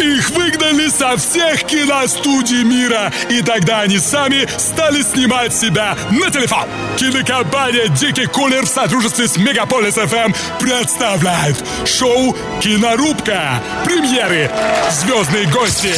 Их 0.00 0.30
выгнали 0.30 0.88
со 0.88 1.16
всех 1.18 1.64
киностудий 1.64 2.64
мира, 2.64 3.12
и 3.28 3.42
тогда 3.42 3.80
они 3.80 3.98
сами 3.98 4.48
стали 4.58 5.02
снимать 5.02 5.54
себя 5.54 5.96
на 6.10 6.30
телефон. 6.30 6.66
Кинокомпания 6.96 7.88
«Дикий 7.88 8.26
кулер» 8.26 8.64
в 8.64 8.68
сотрудничестве 8.68 9.28
с 9.28 9.36
Мегаполис 9.36 9.94
ФМ 9.94 10.32
представляет 10.58 11.62
шоу 11.84 12.34
«Кинорубка». 12.60 13.62
Премьеры, 13.84 14.50
звездные 14.90 15.46
гости, 15.46 15.94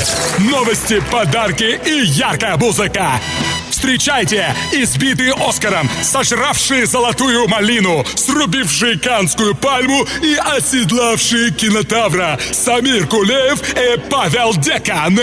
новости, 0.50 1.00
подарки 1.10 1.80
и 1.86 2.04
яркая 2.04 2.56
музыка. 2.56 3.20
Встречайте 3.72 4.54
избитые 4.70 5.32
Оскаром, 5.32 5.88
сожравшие 6.02 6.84
золотую 6.84 7.48
малину, 7.48 8.04
срубившие 8.14 8.98
канскую 8.98 9.54
пальму 9.54 10.06
и 10.22 10.34
оседлавшие 10.34 11.52
кинотавра 11.52 12.38
Самир 12.52 13.06
Кулеев 13.06 13.62
и 13.74 13.98
Павел 14.10 14.52
Декан. 14.54 15.18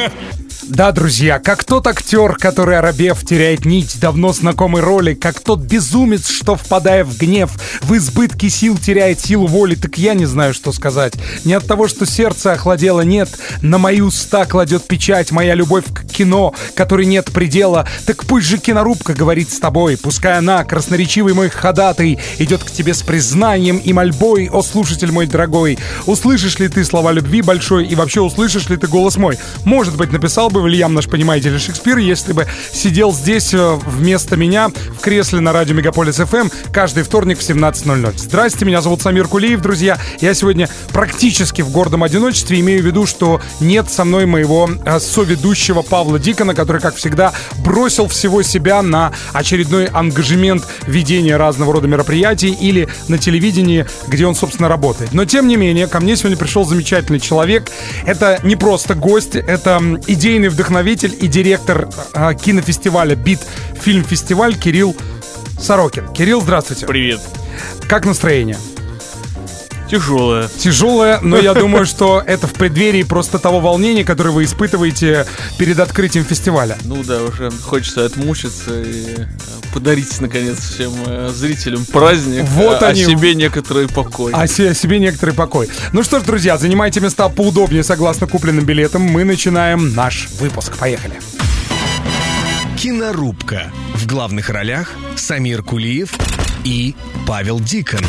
Да, 0.69 0.91
друзья, 0.91 1.39
как 1.39 1.63
тот 1.63 1.87
актер, 1.87 2.35
который, 2.35 2.77
оробев, 2.77 3.25
теряет 3.25 3.65
нить 3.65 3.99
давно 3.99 4.31
знакомой 4.33 4.83
роли, 4.83 5.15
как 5.15 5.39
тот 5.39 5.61
безумец, 5.61 6.29
что, 6.29 6.55
впадая 6.55 7.03
в 7.03 7.17
гнев, 7.17 7.49
в 7.81 7.97
избытке 7.97 8.51
сил 8.51 8.77
теряет 8.77 9.19
силу 9.19 9.47
воли, 9.47 9.73
так 9.73 9.97
я 9.97 10.13
не 10.13 10.27
знаю, 10.27 10.53
что 10.53 10.71
сказать. 10.71 11.13
Не 11.43 11.53
от 11.53 11.65
того, 11.65 11.87
что 11.87 12.05
сердце 12.05 12.53
охладело, 12.53 13.01
нет, 13.01 13.29
на 13.63 13.79
мои 13.79 13.99
уста 14.01 14.45
кладет 14.45 14.85
печать 14.85 15.31
моя 15.31 15.55
любовь 15.55 15.85
к 15.91 16.05
кино, 16.05 16.53
которой 16.75 17.07
нет 17.07 17.31
предела, 17.31 17.87
так 18.05 18.23
пусть 18.25 18.45
же 18.45 18.59
кинорубка 18.59 19.15
говорит 19.15 19.51
с 19.51 19.57
тобой, 19.57 19.97
пускай 19.97 20.37
она, 20.37 20.63
красноречивый 20.65 21.33
мой 21.33 21.49
ходатай, 21.49 22.19
идет 22.37 22.63
к 22.63 22.69
тебе 22.69 22.93
с 22.93 23.01
признанием 23.01 23.77
и 23.77 23.91
мольбой, 23.91 24.49
о 24.53 24.61
слушатель 24.61 25.11
мой 25.11 25.25
дорогой, 25.25 25.79
услышишь 26.05 26.59
ли 26.59 26.67
ты 26.67 26.85
слова 26.85 27.11
любви 27.11 27.41
большой 27.41 27.87
и 27.87 27.95
вообще 27.95 28.21
услышишь 28.21 28.69
ли 28.69 28.77
ты 28.77 28.85
голос 28.85 29.17
мой? 29.17 29.39
Может 29.65 29.97
быть, 29.97 30.11
написал 30.11 30.51
бы 30.51 30.58
Вильям 30.65 30.93
наш, 30.93 31.07
понимаете 31.07 31.49
ли, 31.49 31.59
Шекспир, 31.59 31.97
если 31.97 32.33
бы 32.33 32.47
сидел 32.71 33.13
здесь 33.13 33.53
э, 33.53 33.75
вместо 33.85 34.35
меня 34.35 34.69
в 34.69 34.99
кресле 34.99 35.39
на 35.39 35.53
радио 35.53 35.75
Мегаполис 35.75 36.17
ФМ 36.17 36.49
каждый 36.71 37.03
вторник 37.03 37.39
в 37.39 37.41
17.00. 37.41 38.13
Здрасте, 38.17 38.65
меня 38.65 38.81
зовут 38.81 39.01
Самир 39.01 39.27
Кулиев, 39.27 39.61
друзья. 39.61 39.97
Я 40.19 40.33
сегодня 40.33 40.69
практически 40.91 41.61
в 41.61 41.69
гордом 41.71 42.03
одиночестве, 42.03 42.59
имею 42.59 42.83
в 42.83 42.85
виду, 42.85 43.05
что 43.05 43.41
нет 43.59 43.89
со 43.89 44.05
мной 44.05 44.25
моего 44.25 44.69
э, 44.85 44.99
соведущего 44.99 45.81
Павла 45.81 46.19
Дикона, 46.19 46.53
который, 46.53 46.81
как 46.81 46.95
всегда, 46.95 47.33
бросил 47.57 48.07
всего 48.07 48.41
себя 48.41 48.81
на 48.81 49.13
очередной 49.33 49.85
ангажемент 49.85 50.65
ведения 50.85 51.37
разного 51.37 51.73
рода 51.73 51.87
мероприятий 51.87 52.51
или 52.51 52.89
на 53.07 53.17
телевидении, 53.17 53.85
где 54.07 54.25
он, 54.25 54.35
собственно, 54.35 54.69
работает. 54.69 55.13
Но, 55.13 55.25
тем 55.25 55.47
не 55.47 55.55
менее, 55.55 55.87
ко 55.87 55.99
мне 55.99 56.15
сегодня 56.15 56.37
пришел 56.37 56.65
замечательный 56.65 57.19
человек. 57.19 57.71
Это 58.05 58.39
не 58.43 58.55
просто 58.55 58.95
гость, 58.95 59.35
это 59.35 59.81
идейный 60.07 60.48
вдохновитель 60.49 61.15
и 61.19 61.27
директор 61.27 61.89
э, 62.13 62.33
кинофестиваля 62.33 63.15
«Бит 63.15 63.39
Фильм 63.81 64.03
Фестиваль» 64.03 64.55
Кирилл 64.57 64.95
Сорокин. 65.59 66.11
Кирилл, 66.13 66.41
здравствуйте. 66.41 66.85
Привет. 66.85 67.21
Как 67.87 68.05
настроение? 68.05 68.57
Тяжелое. 69.89 70.47
Тяжелое, 70.57 71.19
но 71.21 71.37
я 71.37 71.53
думаю, 71.55 71.85
что 71.85 72.23
это 72.25 72.47
в 72.47 72.53
преддверии 72.53 73.03
просто 73.03 73.39
того 73.39 73.59
волнения, 73.59 74.03
которое 74.03 74.29
вы 74.31 74.43
испытываете 74.43 75.25
перед 75.57 75.79
открытием 75.79 76.25
фестиваля. 76.25 76.77
Ну 76.83 77.03
да, 77.03 77.23
уже 77.23 77.49
хочется 77.51 78.05
отмучиться 78.05 78.81
и 78.81 79.15
э, 79.17 79.25
подарить, 79.73 80.21
наконец, 80.21 80.59
всем 80.59 80.93
э, 81.07 81.31
зрителям 81.35 81.85
праздник, 81.85 82.43
Вот 82.49 82.83
а 82.83 82.89
они. 82.89 83.03
себе 83.03 83.33
некоторый 83.33 83.87
покой. 83.87 84.31
А 84.35 84.45
се- 84.47 84.75
себе 84.75 84.99
некоторый 84.99 85.33
покой. 85.33 85.69
Ну 85.91 86.03
что 86.03 86.19
ж, 86.19 86.23
друзья, 86.23 86.57
занимайте 86.57 86.99
места 86.99 87.27
поудобнее 87.29 87.83
согласно 87.83 88.27
купленным 88.27 88.65
билетам. 88.65 89.01
Мы 89.01 89.23
начинаем 89.23 89.95
наш 89.95 90.27
выпуск. 90.39 90.77
Поехали. 90.77 91.15
Кинорубка. 92.77 93.71
В 93.95 94.05
главных 94.07 94.49
ролях 94.49 94.93
Самир 95.15 95.63
Кулиев 95.63 96.11
и 96.63 96.95
Павел 97.27 97.59
Дикон. 97.59 98.01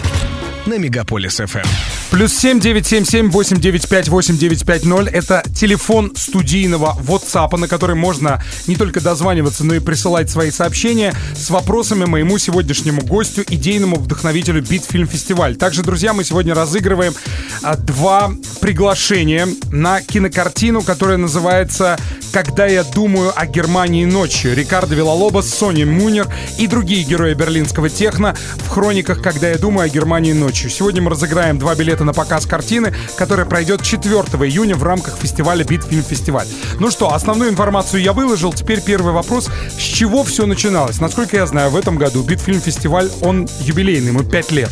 На 0.67 0.75
Мегаполис 0.75 1.37
ФМ. 1.37 1.67
Плюс 2.11 2.35
семь 2.35 2.61
девять 2.61 2.87
семь 2.87 3.05
семь 3.05 3.31
восемь 3.31 3.61
девять 3.61 3.89
пять 3.89 4.09
восемь 4.09 4.37
девять 4.37 4.67
пять 4.67 4.85
ноль. 4.85 5.09
Это 5.09 5.43
телефон 5.55 6.13
студийного 6.15 6.99
WhatsApp, 7.07 7.57
на 7.57 7.67
который 7.67 7.97
можно 7.97 8.43
не 8.67 8.77
только 8.77 9.01
дозваниваться, 9.01 9.65
но 9.65 9.75
и 9.75 9.79
присылать 9.79 10.29
свои 10.29 10.51
сообщения 10.51 11.15
с 11.35 11.49
вопросами 11.51 12.05
моему 12.05 12.37
сегодняшнему 12.37 13.01
гостю, 13.03 13.43
идейному 13.49 13.97
вдохновителю 13.97 14.61
Битфильм 14.63 15.09
Фестиваль. 15.09 15.57
Также, 15.57 15.83
друзья, 15.83 16.13
мы 16.13 16.25
сегодня 16.25 16.55
разыгрываем 16.55 17.15
а, 17.63 17.77
два 17.77 18.33
приглашения 18.61 19.49
на 19.71 20.03
кинокартину, 20.03 20.83
которая 20.83 21.17
называется 21.17 21.97
«Когда 22.33 22.67
я 22.67 22.85
думаю 22.85 23.33
о 23.35 23.47
Германии 23.47 24.05
ночью». 24.05 24.55
Рикардо 24.55 24.95
Вилалобос, 24.95 25.49
Сони 25.49 25.85
Мунер 25.85 26.29
и 26.59 26.67
другие 26.67 27.05
герои 27.05 27.35
берлинского 27.35 27.89
техно 27.89 28.37
в 28.57 28.69
хрониках 28.69 29.23
«Когда 29.23 29.49
я 29.49 29.57
думаю 29.57 29.87
о 29.87 29.89
Германии 29.89 30.33
ночью». 30.33 30.50
Сегодня 30.59 31.01
мы 31.03 31.11
разыграем 31.11 31.59
два 31.59 31.75
билета 31.75 32.05
на 32.05 32.13
показ 32.13 32.47
картины, 32.47 32.95
которая 33.17 33.47
пройдет 33.47 33.83
4 33.83 34.13
июня 34.49 34.75
в 34.75 34.83
рамках 34.83 35.17
фестиваля 35.17 35.65
Битфильм 35.65 36.03
Фестиваль. 36.03 36.47
Ну 36.79 36.91
что, 36.91 37.13
основную 37.15 37.51
информацию 37.51 38.03
я 38.03 38.13
выложил. 38.13 38.53
Теперь 38.53 38.81
первый 38.83 39.13
вопрос. 39.13 39.49
С 39.71 39.81
чего 39.83 40.25
все 40.25 40.47
начиналось? 40.47 41.01
Насколько 41.01 41.37
я 41.37 41.47
знаю, 41.47 41.71
в 41.71 41.77
этом 41.77 41.97
году 41.97 42.23
Битфильм 42.23 42.61
Фестиваль, 42.61 43.11
он 43.21 43.49
юбилейный, 43.61 44.09
ему 44.09 44.25
5 44.25 44.51
лет. 44.53 44.71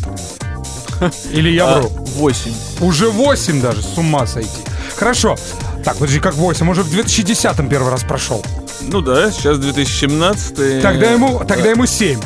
Или 1.30 1.50
я 1.50 1.66
А, 1.68 1.78
вру? 1.80 1.88
Восемь. 2.16 2.54
Уже 2.80 3.08
8 3.08 3.60
даже, 3.60 3.82
с 3.82 3.96
ума 3.96 4.26
сойти. 4.26 4.48
Хорошо. 4.96 5.36
Так, 5.84 5.94
подожди, 5.94 6.18
как 6.18 6.34
8? 6.34 6.68
Уже 6.68 6.82
в 6.82 6.90
2010 6.90 7.68
первый 7.68 7.90
раз 7.90 8.02
прошел. 8.02 8.44
Ну 8.82 9.00
да, 9.00 9.30
сейчас 9.30 9.58
2017. 9.58 10.82
Тогда 10.82 11.12
ему, 11.12 11.44
тогда 11.46 11.70
ему 11.70 11.86
7. 11.86 12.18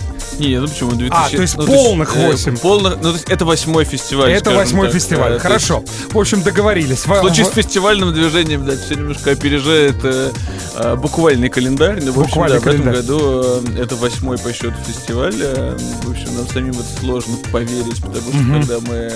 Не, 0.48 0.60
ну 0.60 0.66
почему? 0.69 0.92
2000, 0.92 1.12
А, 1.12 1.28
то 1.36 1.42
есть 1.42 1.56
ну, 1.56 1.66
полных 1.66 2.16
э, 2.16 2.26
восемь. 2.30 2.56
полных, 2.56 2.97
ну 2.97 3.03
то 3.03 3.12
есть 3.12 3.28
это 3.28 3.44
восьмой 3.44 3.84
фестиваль. 3.84 4.30
Это 4.32 4.50
восьмой 4.50 4.86
так. 4.88 4.94
фестиваль. 4.97 5.34
То 5.34 5.38
Хорошо. 5.41 5.84
В 6.10 6.19
общем, 6.19 6.42
договорились. 6.42 7.06
Во- 7.06 7.16
В 7.16 7.20
случае 7.20 7.47
с 7.47 7.50
фестивальным 7.50 8.12
движением, 8.12 8.64
да, 8.66 8.72
все 8.76 8.94
немножко 8.94 9.30
опережает 9.30 9.97
э, 10.04 10.30
э, 10.77 10.97
буквальный 10.97 11.49
календарь. 11.49 12.03
Но, 12.03 12.12
в 12.12 12.19
общем, 12.21 12.41
Буквальный 12.41 12.59
да, 12.59 12.60
в 12.60 12.66
этом 12.66 12.83
календарь. 12.83 13.03
году 13.03 13.43
э, 13.77 13.83
это 13.83 13.97
восьмой 13.97 14.38
по 14.38 14.53
счету 14.53 14.75
фестиваль. 14.87 15.34
Э, 15.41 15.77
В 16.05 16.10
общем, 16.10 16.34
нам 16.37 16.49
самим 16.49 16.72
это 16.72 17.00
сложно 17.00 17.37
поверить, 17.53 18.00
потому 18.00 18.33
что 18.33 18.53
когда 18.60 18.81
мы 18.81 19.12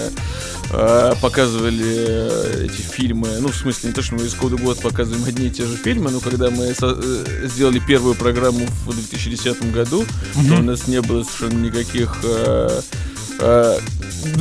показывали 1.23 2.65
эти 2.67 2.81
фильмы, 2.81 3.29
ну, 3.41 3.49
в 3.49 3.55
смысле, 3.57 3.91
не 3.91 3.95
то, 3.95 4.03
что 4.03 4.17
мы 4.17 4.25
из 4.25 4.35
года 4.35 4.57
в 4.57 4.63
год 4.65 4.81
показываем 4.81 5.25
одни 5.25 5.47
и 5.47 5.51
те 5.51 5.65
же 5.65 5.77
фильмы, 5.77 6.11
но 6.11 6.19
когда 6.19 6.51
мы 6.51 6.75
со- 6.75 6.99
сделали 7.47 7.79
первую 7.79 8.17
программу 8.17 8.67
в 8.85 8.93
2010 8.93 9.71
году, 9.73 10.05
то 10.35 10.55
у 10.57 10.63
нас 10.63 10.89
не 10.89 11.01
было 11.01 11.23
совершенно 11.23 11.65
никаких 11.65 12.17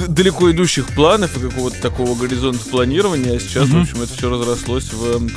далеко 0.07 0.49
идущих 0.51 0.87
планов 0.95 1.37
и 1.37 1.39
какого-то 1.39 1.79
такого 1.81 2.15
горизонта 2.15 2.65
планирования, 2.69 3.35
а 3.35 3.39
сейчас, 3.39 3.67
в 3.69 3.77
общем, 3.79 4.01
это 4.01 4.13
все 4.17 4.29
разрослось 4.29 4.91
в 4.93 5.17
м, 5.17 5.29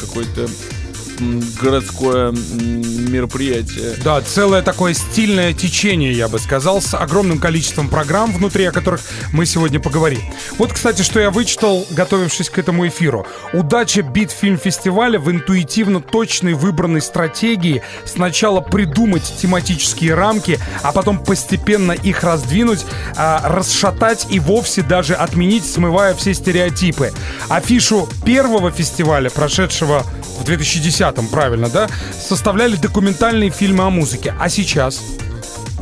городское 1.61 2.33
мероприятие. 2.33 3.95
Да, 4.05 4.21
целое 4.21 4.63
такое 4.63 4.95
стильное 4.95 5.53
течение, 5.53 6.13
я 6.13 6.29
бы 6.29 6.39
сказал, 6.39 6.81
с 6.81 6.95
огромным 6.95 7.39
количеством 7.39 7.89
программ 7.89 8.33
внутри, 8.33 8.65
о 8.65 8.73
которых 8.73 9.01
мы 9.33 9.47
сегодня 9.47 9.81
поговорим. 9.81 10.21
Вот, 10.59 10.73
кстати, 10.73 11.03
что 11.03 11.21
я 11.21 11.31
вычитал, 11.31 11.87
готовившись 11.91 12.51
к 12.51 12.59
этому 12.59 12.87
эфиру. 12.87 13.27
Удача 13.53 14.03
Битфильм 14.03 14.59
фестиваля 14.59 15.19
в 15.19 15.31
интуитивно 15.31 16.01
точной 16.01 16.55
выбранной 16.55 17.01
стратегии 17.01 17.83
сначала 18.05 18.61
придумать 18.61 19.35
тематические 19.41 20.15
рамки, 20.15 20.59
а 20.83 20.93
потом 20.93 21.19
постепенно 21.19 21.93
их 21.93 22.23
раздвинуть, 22.23 22.85
а, 23.17 23.43
расшатать 23.49 24.27
и 24.31 24.41
вовсе 24.41 24.83
даже 24.83 25.15
отменить, 25.15 25.65
смывая 25.65 26.15
все 26.15 26.35
стереотипы. 26.35 27.13
Афишу 27.49 28.09
первого 28.25 28.71
фестиваля, 28.71 29.31
прошедшего 29.31 30.05
в 30.39 30.45
2010-м, 31.13 31.29
правильно, 31.29 31.69
да, 31.69 31.89
составляли 32.29 32.77
документальные 32.77 33.51
фильмы 33.51 33.85
о 33.85 33.91
музыке. 33.91 34.35
А 34.39 34.49
сейчас? 34.49 35.01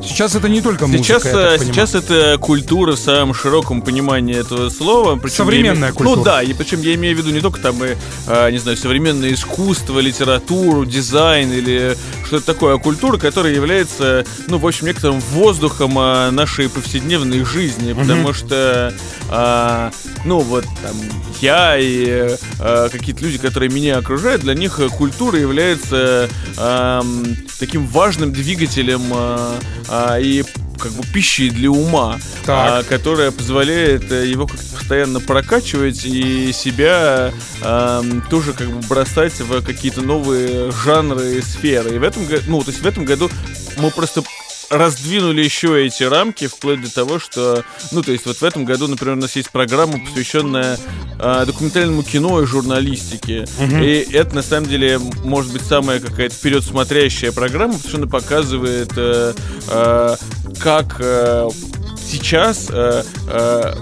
Сейчас 0.02 0.34
это 0.34 0.49
не 0.49 0.61
только 0.61 0.87
музыка, 0.87 1.05
Сейчас, 1.05 1.25
я 1.25 1.55
э, 1.55 1.58
сейчас 1.58 1.94
это 1.94 2.37
культура 2.38 2.93
в 2.93 2.99
самом 2.99 3.32
широком 3.34 3.81
понимании 3.81 4.37
этого 4.38 4.69
слова. 4.69 5.17
причем 5.17 5.37
Современная 5.37 5.88
я 5.88 5.94
име- 5.94 5.96
культура. 5.96 6.17
Ну 6.19 6.23
да, 6.23 6.43
и 6.43 6.52
причем 6.52 6.82
я 6.82 6.94
имею 6.94 7.17
в 7.17 7.19
виду 7.19 7.31
не 7.31 7.40
только 7.40 7.61
там, 7.61 7.82
и, 7.82 7.96
э, 8.26 8.50
не 8.50 8.58
знаю, 8.58 8.76
современное 8.76 9.32
искусство, 9.32 9.99
литературу, 9.99 10.84
дизайн 10.84 11.50
или 11.50 11.96
что-то 12.26 12.46
такое, 12.46 12.75
а 12.75 12.78
культура, 12.78 13.19
которая 13.19 13.55
является, 13.55 14.25
ну, 14.49 14.58
в 14.58 14.67
общем, 14.67 14.87
некоторым 14.87 15.20
воздухом 15.20 15.99
э, 15.99 16.31
нашей 16.31 16.69
повседневной 16.69 17.44
жизни, 17.44 17.93
потому 17.93 18.32
что, 18.32 18.94
э, 19.31 19.90
ну, 20.25 20.40
вот 20.40 20.64
там 20.82 20.96
я 21.40 21.76
и 21.78 22.37
э, 22.58 22.88
какие-то 22.90 23.23
люди, 23.25 23.38
которые 23.38 23.70
меня 23.70 23.99
окружают, 23.99 24.43
для 24.43 24.55
них 24.55 24.81
э, 24.81 24.88
культура 24.88 25.38
является 25.38 26.28
эм, 26.56 27.37
таким 27.58 27.87
важным 27.87 28.32
двигателем 28.32 29.02
э, 29.12 29.58
а, 29.88 30.19
и 30.19 30.44
как 30.76 30.93
бы 30.93 31.02
пищей 31.05 31.50
для 31.50 31.70
ума, 31.70 32.19
а, 32.46 32.82
которая 32.82 33.31
позволяет 33.31 34.11
э, 34.11 34.26
его 34.26 34.46
как-то 34.46 34.76
постоянно 34.76 35.20
прокачивать 35.20 36.05
и 36.05 36.52
себя 36.52 37.32
а, 37.62 38.02
тоже 38.31 38.52
как 38.52 38.70
бы 38.70 38.87
бросать 38.87 39.40
в 39.40 39.62
какие-то 39.62 40.02
новые 40.02 40.70
жанры 40.70 41.37
и 41.37 41.43
сферы. 41.43 41.96
И 41.96 41.99
в 41.99 42.02
этом 42.02 42.26
ну, 42.46 42.61
то 42.61 42.70
есть 42.70 42.82
в 42.82 42.87
этом 42.87 43.05
году 43.05 43.31
мы 43.78 43.90
просто 43.90 44.23
раздвинули 44.70 45.42
еще 45.42 45.86
эти 45.86 46.02
рамки 46.02 46.46
вплоть 46.46 46.80
до 46.82 46.92
того, 46.92 47.18
что, 47.18 47.64
ну, 47.92 48.02
то 48.02 48.12
есть 48.12 48.26
вот 48.26 48.38
в 48.38 48.42
этом 48.42 48.64
году, 48.64 48.88
например, 48.88 49.16
у 49.16 49.20
нас 49.20 49.36
есть 49.36 49.50
программа, 49.50 49.98
посвященная 50.04 50.78
э, 51.18 51.44
документальному 51.46 52.02
кино 52.02 52.42
и 52.42 52.46
журналистике. 52.46 53.46
Угу. 53.58 53.76
И 53.76 54.12
это, 54.12 54.34
на 54.34 54.42
самом 54.42 54.68
деле, 54.68 54.98
может 55.24 55.52
быть 55.52 55.62
самая 55.62 56.00
какая-то 56.00 56.34
вперед 56.34 56.64
смотрящая 56.64 57.32
программа, 57.32 57.74
потому 57.74 57.88
что 57.88 57.98
она 57.98 58.06
показывает, 58.06 58.92
э, 58.96 59.34
э, 59.68 60.16
как 60.60 60.96
э, 61.00 61.48
сейчас 62.06 62.66
э, 62.70 63.02
э, 63.28 63.74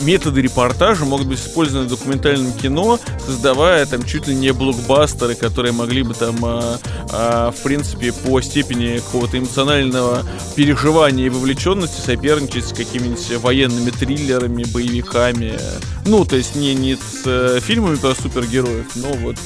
методы 0.00 0.42
репортажа 0.42 1.04
могут 1.04 1.26
быть 1.26 1.40
использованы 1.40 1.86
в 1.86 1.90
документальном 1.90 2.52
кино, 2.52 2.98
создавая 3.24 3.86
там 3.86 4.02
чуть 4.04 4.26
ли 4.26 4.34
не 4.34 4.52
блокбастеры, 4.52 5.34
которые 5.34 5.72
могли 5.72 6.02
бы 6.02 6.14
там, 6.14 6.36
а, 6.44 6.78
а, 7.10 7.50
в 7.50 7.62
принципе, 7.62 8.12
по 8.12 8.40
степени 8.40 8.98
какого-то 8.98 9.38
эмоционального 9.38 10.22
переживания 10.56 11.26
и 11.26 11.30
вовлеченности 11.30 12.00
соперничать 12.00 12.66
с 12.66 12.72
какими-нибудь 12.72 13.36
военными 13.38 13.90
триллерами, 13.90 14.64
боевиками. 14.64 15.58
Ну, 16.04 16.24
то 16.24 16.36
есть 16.36 16.54
не, 16.56 16.74
не 16.74 16.94
с 16.96 17.22
э, 17.26 17.60
фильмами 17.60 17.96
про 17.96 18.14
супергероев, 18.14 18.86
но 18.96 19.12
вот 19.12 19.36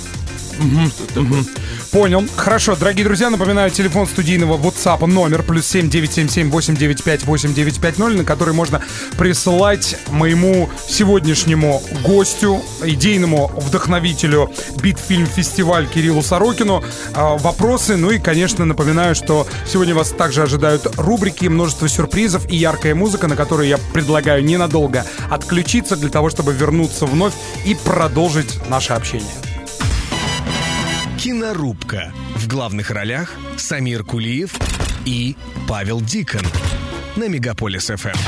Понял. 1.91 2.25
Хорошо, 2.37 2.75
дорогие 2.75 3.05
друзья, 3.05 3.29
напоминаю, 3.29 3.71
телефон 3.71 4.07
студийного 4.07 4.57
WhatsApp 4.57 5.05
номер 5.07 5.43
плюс 5.43 5.67
7 5.67 5.91
977 5.91 6.51
895 6.51 7.25
8950, 7.25 8.19
на 8.19 8.25
который 8.25 8.55
можно 8.55 8.81
присылать 9.19 9.97
моему 10.09 10.71
сегодняшнему 10.89 11.83
гостю, 12.03 12.63
идейному 12.83 13.49
вдохновителю 13.57 14.51
Битфильм 14.83 15.27
Фестиваль 15.27 15.87
Кириллу 15.87 16.23
Сорокину 16.23 16.83
э, 16.83 17.37
вопросы. 17.39 17.97
Ну 17.97 18.11
и, 18.11 18.19
конечно, 18.19 18.65
напоминаю, 18.65 19.15
что 19.15 19.47
сегодня 19.67 19.95
вас 19.95 20.11
также 20.11 20.43
ожидают 20.43 20.87
рубрики, 20.97 21.47
множество 21.47 21.89
сюрпризов 21.89 22.51
и 22.51 22.57
яркая 22.57 22.95
музыка, 22.95 23.29
на 23.29 23.37
которую 23.37 23.69
я 23.69 23.79
предлагаю 23.93 24.43
ненадолго 24.45 25.05
отключиться 25.31 25.97
для 25.97 26.09
того, 26.09 26.31
чтобы 26.31 26.53
вернуться 26.53 27.07
вновь 27.07 27.35
и 27.67 27.75
продолжить 27.75 28.59
наше 28.69 28.93
общение. 28.95 29.52
Кинорубка. 31.23 32.13
В 32.35 32.49
главных 32.49 32.91
ролях 32.91 33.31
Самир 33.57 34.03
Кулиев 34.03 34.57
и 35.05 35.37
Павел 35.69 36.01
Дикон 36.01 36.43
на 37.15 37.29
Мегаполис 37.29 37.93
ФМ. 37.95 38.19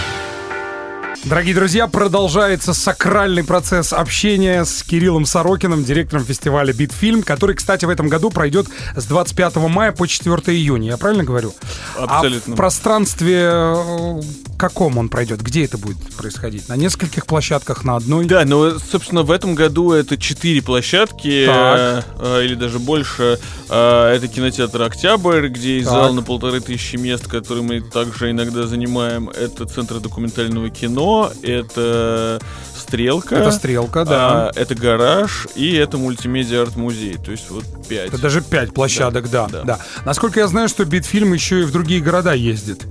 Дорогие 1.25 1.57
друзья, 1.57 1.89
продолжается 1.89 2.73
сакральный 2.73 3.43
процесс 3.43 3.93
общения 3.93 4.65
с 4.65 4.85
Кириллом 4.85 5.27
Сорокиным, 5.27 5.83
директором 5.83 6.25
фестиваля 6.25 6.73
«Битфильм», 6.73 7.25
который, 7.25 7.57
кстати, 7.57 7.85
в 7.85 7.91
этом 7.91 8.09
году 8.09 8.31
пройдет 8.31 8.69
с 8.95 9.07
25 9.07 9.57
мая 9.57 9.91
по 9.91 10.07
4 10.07 10.33
июня. 10.57 10.91
Я 10.91 10.97
правильно 10.97 11.25
говорю? 11.25 11.53
Абсолютно. 11.99 12.53
А 12.53 12.55
в 12.55 12.57
пространстве 12.57 13.41
э, 13.43 14.21
каком 14.55 14.99
он 14.99 15.09
пройдет? 15.09 15.43
Где 15.43 15.65
это 15.65 15.79
будет 15.79 15.99
происходить? 16.17 16.69
На 16.69 16.77
нескольких 16.77 17.27
площадках, 17.27 17.85
на 17.85 17.97
одной? 17.97 18.27
Да, 18.27 18.45
но, 18.45 18.79
собственно, 18.79 19.23
в 19.23 19.31
этом 19.31 19.55
году 19.55 19.93
это 19.93 20.17
четыре 20.17 20.63
площадки, 20.63 21.47
э, 21.49 22.03
э, 22.19 22.45
или 22.45 22.55
даже 22.55 22.79
больше. 22.79 23.39
Э, 23.69 24.15
это 24.15 24.29
кинотеатр 24.29 24.83
«Октябрь», 24.83 25.49
где 25.49 25.77
есть 25.77 25.89
так. 25.89 25.95
зал 25.95 26.15
на 26.15 26.23
полторы 26.23 26.61
тысячи 26.61 26.97
мест, 26.97 27.27
который 27.27 27.63
мы 27.63 27.81
также 27.81 28.31
иногда 28.31 28.67
занимаем. 28.67 29.29
Это 29.29 29.67
Центр 29.67 30.01
документального 30.01 30.71
кино 30.71 31.31
это 31.43 32.41
стрелка. 32.77 33.37
Это 33.37 33.51
стрелка, 33.51 34.05
да. 34.05 34.49
А, 34.49 34.51
это 34.55 34.75
гараж 34.75 35.47
и 35.55 35.73
это 35.75 35.99
мультимедиа 35.99 36.63
арт-музей. 36.63 37.17
То 37.25 37.31
есть 37.31 37.51
вот 37.51 37.65
пять. 37.89 38.09
Это 38.09 38.19
даже 38.19 38.41
пять 38.43 38.73
площадок, 38.73 39.31
да, 39.31 39.49
да, 39.49 39.63
да. 39.63 39.79
Насколько 40.05 40.41
я 40.41 40.49
знаю, 40.49 40.69
что 40.69 40.85
Beat 40.85 41.09
Film 41.09 41.33
еще 41.33 41.61
и 41.61 41.65
в 41.65 41.73
другие 41.73 42.01
города 42.01 42.33
ездит. 42.33 42.83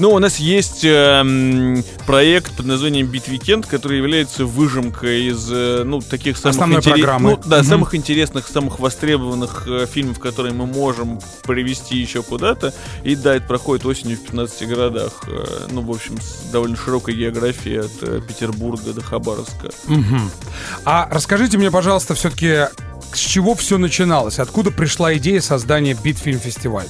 Ну, 0.00 0.12
у 0.12 0.18
нас 0.18 0.38
есть 0.38 0.82
э, 0.82 1.82
проект 2.06 2.56
под 2.56 2.64
названием 2.64 3.06
Beat 3.06 3.26
Weekend, 3.26 3.66
который 3.66 3.98
является 3.98 4.46
выжимкой 4.46 5.26
из, 5.26 5.46
э, 5.52 5.82
ну, 5.84 6.00
таких 6.00 6.38
самых, 6.38 6.78
интерес... 6.78 7.20
ну, 7.20 7.38
да, 7.44 7.58
угу. 7.58 7.66
самых 7.66 7.94
интересных, 7.94 8.48
самых 8.48 8.78
востребованных 8.78 9.68
э, 9.68 9.84
фильмов, 9.84 10.18
которые 10.18 10.54
мы 10.54 10.64
можем 10.64 11.20
привезти 11.42 11.98
еще 11.98 12.22
куда-то. 12.22 12.72
И 13.04 13.14
да, 13.14 13.36
это 13.36 13.46
проходит 13.46 13.84
осенью 13.84 14.16
в 14.16 14.20
15 14.22 14.68
городах. 14.68 15.24
Э, 15.26 15.66
ну, 15.70 15.82
в 15.82 15.90
общем, 15.90 16.18
с 16.18 16.50
довольно 16.50 16.78
широкой 16.78 17.14
географией 17.14 17.80
от 17.80 17.92
э, 18.00 18.22
Петербурга 18.26 18.94
до 18.94 19.02
Хабаровска. 19.02 19.68
Угу. 19.86 20.16
А 20.86 21.08
расскажите 21.10 21.58
мне, 21.58 21.70
пожалуйста, 21.70 22.14
все-таки 22.14 22.68
с 23.12 23.18
чего 23.18 23.54
все 23.54 23.76
начиналось? 23.76 24.38
Откуда 24.38 24.70
пришла 24.70 25.14
идея 25.18 25.42
создания 25.42 25.92
Битфильм 25.92 26.40
фестиваля? 26.40 26.88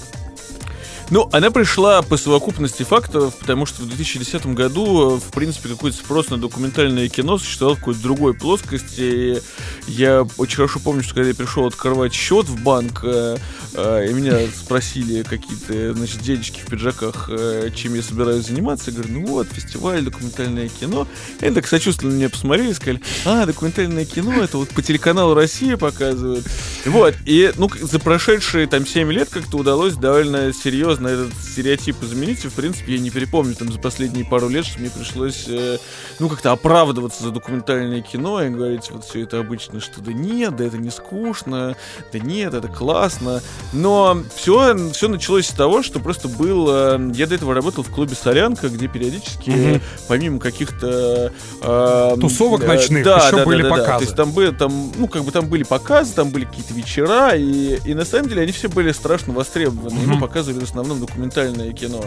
Ну, 1.11 1.29
она 1.33 1.51
пришла 1.51 2.03
по 2.03 2.17
совокупности 2.17 2.85
факторов, 2.85 3.35
потому 3.37 3.67
что 3.67 3.83
в 3.83 3.89
2010 3.89 4.47
году, 4.55 5.19
в 5.19 5.33
принципе, 5.33 5.69
какой-то 5.71 5.97
спрос 5.97 6.31
на 6.31 6.39
документальное 6.39 7.09
кино 7.09 7.37
существовал 7.37 7.75
в 7.75 7.81
какой-то 7.81 8.01
другой 8.01 8.33
плоскости. 8.33 9.43
Я 9.89 10.25
очень 10.39 10.57
хорошо 10.57 10.79
помню, 10.79 11.03
что 11.03 11.15
когда 11.15 11.31
я 11.31 11.35
пришел 11.35 11.67
открывать 11.67 12.15
счет 12.15 12.47
в 12.47 12.63
банк, 12.63 13.01
э, 13.03 13.39
э, 13.75 14.07
и 14.09 14.13
меня 14.13 14.39
спросили 14.55 15.25
какие-то, 15.25 15.95
значит, 15.95 16.21
дедечки 16.21 16.61
в 16.61 16.67
пиджаках, 16.67 17.29
э, 17.29 17.71
чем 17.75 17.95
я 17.95 18.03
собираюсь 18.03 18.47
заниматься, 18.47 18.93
я 18.93 18.99
говорю, 18.99 19.13
ну 19.13 19.27
вот, 19.27 19.49
фестиваль, 19.49 20.03
документальное 20.03 20.69
кино. 20.69 21.09
И 21.41 21.45
они 21.45 21.55
так 21.57 21.67
сочувственно 21.67 22.13
на 22.13 22.17
меня 22.19 22.31
посмотрели 22.31 22.71
и 22.71 22.75
сказали, 22.75 23.01
а, 23.25 23.47
документальное 23.47 24.05
кино, 24.05 24.33
это 24.35 24.59
вот 24.59 24.69
по 24.69 24.81
телеканалу 24.81 25.35
«Россия» 25.35 25.77
показывают. 25.77 26.47
Вот, 26.87 27.17
и, 27.27 27.53
ну, 27.57 27.69
за 27.81 27.99
прошедшие 27.99 28.69
там 28.69 28.87
7 28.87 29.11
лет 29.11 29.29
как-то 29.29 29.57
удалось 29.57 29.95
довольно 29.95 30.53
серьезно 30.53 31.00
на 31.01 31.09
этот 31.09 31.33
стереотип 31.35 31.97
заменить. 32.03 32.45
И, 32.45 32.49
в 32.49 32.55
принципе, 32.55 32.95
я 32.95 32.99
не 33.01 33.11
перепомню 33.11 33.55
там 33.55 33.73
за 33.73 33.79
последние 33.79 34.25
пару 34.25 34.49
лет, 34.49 34.65
что 34.65 34.81
мне 34.81 34.91
пришлось, 34.91 35.47
э, 35.49 35.79
ну, 36.19 36.29
как-то 36.29 36.53
оправдываться 36.53 37.23
за 37.25 37.31
документальное 37.31 38.01
кино 38.01 38.43
и 38.43 38.51
говорить, 38.51 38.91
вот 38.91 39.05
все 39.05 39.23
это 39.23 39.39
обычно, 39.39 39.81
что 39.81 40.01
да 40.01 40.13
нет, 40.13 40.57
да 40.57 40.65
это 40.65 40.79
не 40.79 40.91
скучно, 40.91 41.77
да 42.13 42.19
нет, 42.19 42.55
это 42.55 42.69
классно. 42.69 43.43
Но 43.73 44.23
все, 44.35 44.91
все 44.93 45.09
началось 45.09 45.47
с 45.47 45.55
того, 45.55 45.83
что 45.83 46.01
просто 46.01 46.29
был... 46.29 46.69
Э, 46.71 47.11
я 47.15 47.27
до 47.27 47.35
этого 47.35 47.55
работал 47.55 47.83
в 47.83 47.91
клубе 47.91 48.15
«Солянка», 48.15 48.69
где 48.69 48.89
периодически, 48.89 49.51
mm-hmm. 49.51 49.83
помимо 50.09 50.39
каких-то... 50.39 51.33
Э, 51.63 52.17
Тусовок 52.21 52.67
ночных 52.67 53.05
да, 53.05 53.27
еще 53.27 53.37
да, 53.37 53.45
были 53.45 53.63
да, 53.63 53.71
показы. 53.71 53.87
Да. 53.87 53.99
То 53.99 54.05
есть 54.05 54.17
там, 54.17 54.33
были, 54.33 54.51
там, 54.51 54.93
ну, 54.97 55.09
как 55.09 55.25
бы 55.25 55.33
там 55.33 55.49
были 55.49 55.63
показы, 55.63 56.15
там 56.15 56.31
были 56.31 56.45
какие-то 56.45 56.75
вечера, 56.75 57.35
и, 57.35 57.79
и 57.85 57.95
на 57.95 58.05
самом 58.05 58.29
деле 58.29 58.43
они 58.43 58.53
все 58.53 58.69
были 58.69 58.93
страшно 58.93 59.33
востребованы. 59.33 59.99
И 60.03 60.07
мы 60.07 60.21
показывали 60.21 60.61
в 60.61 60.69
основном 60.69 60.90
основном 60.91 61.07
документальное 61.07 61.73
кино 61.73 62.05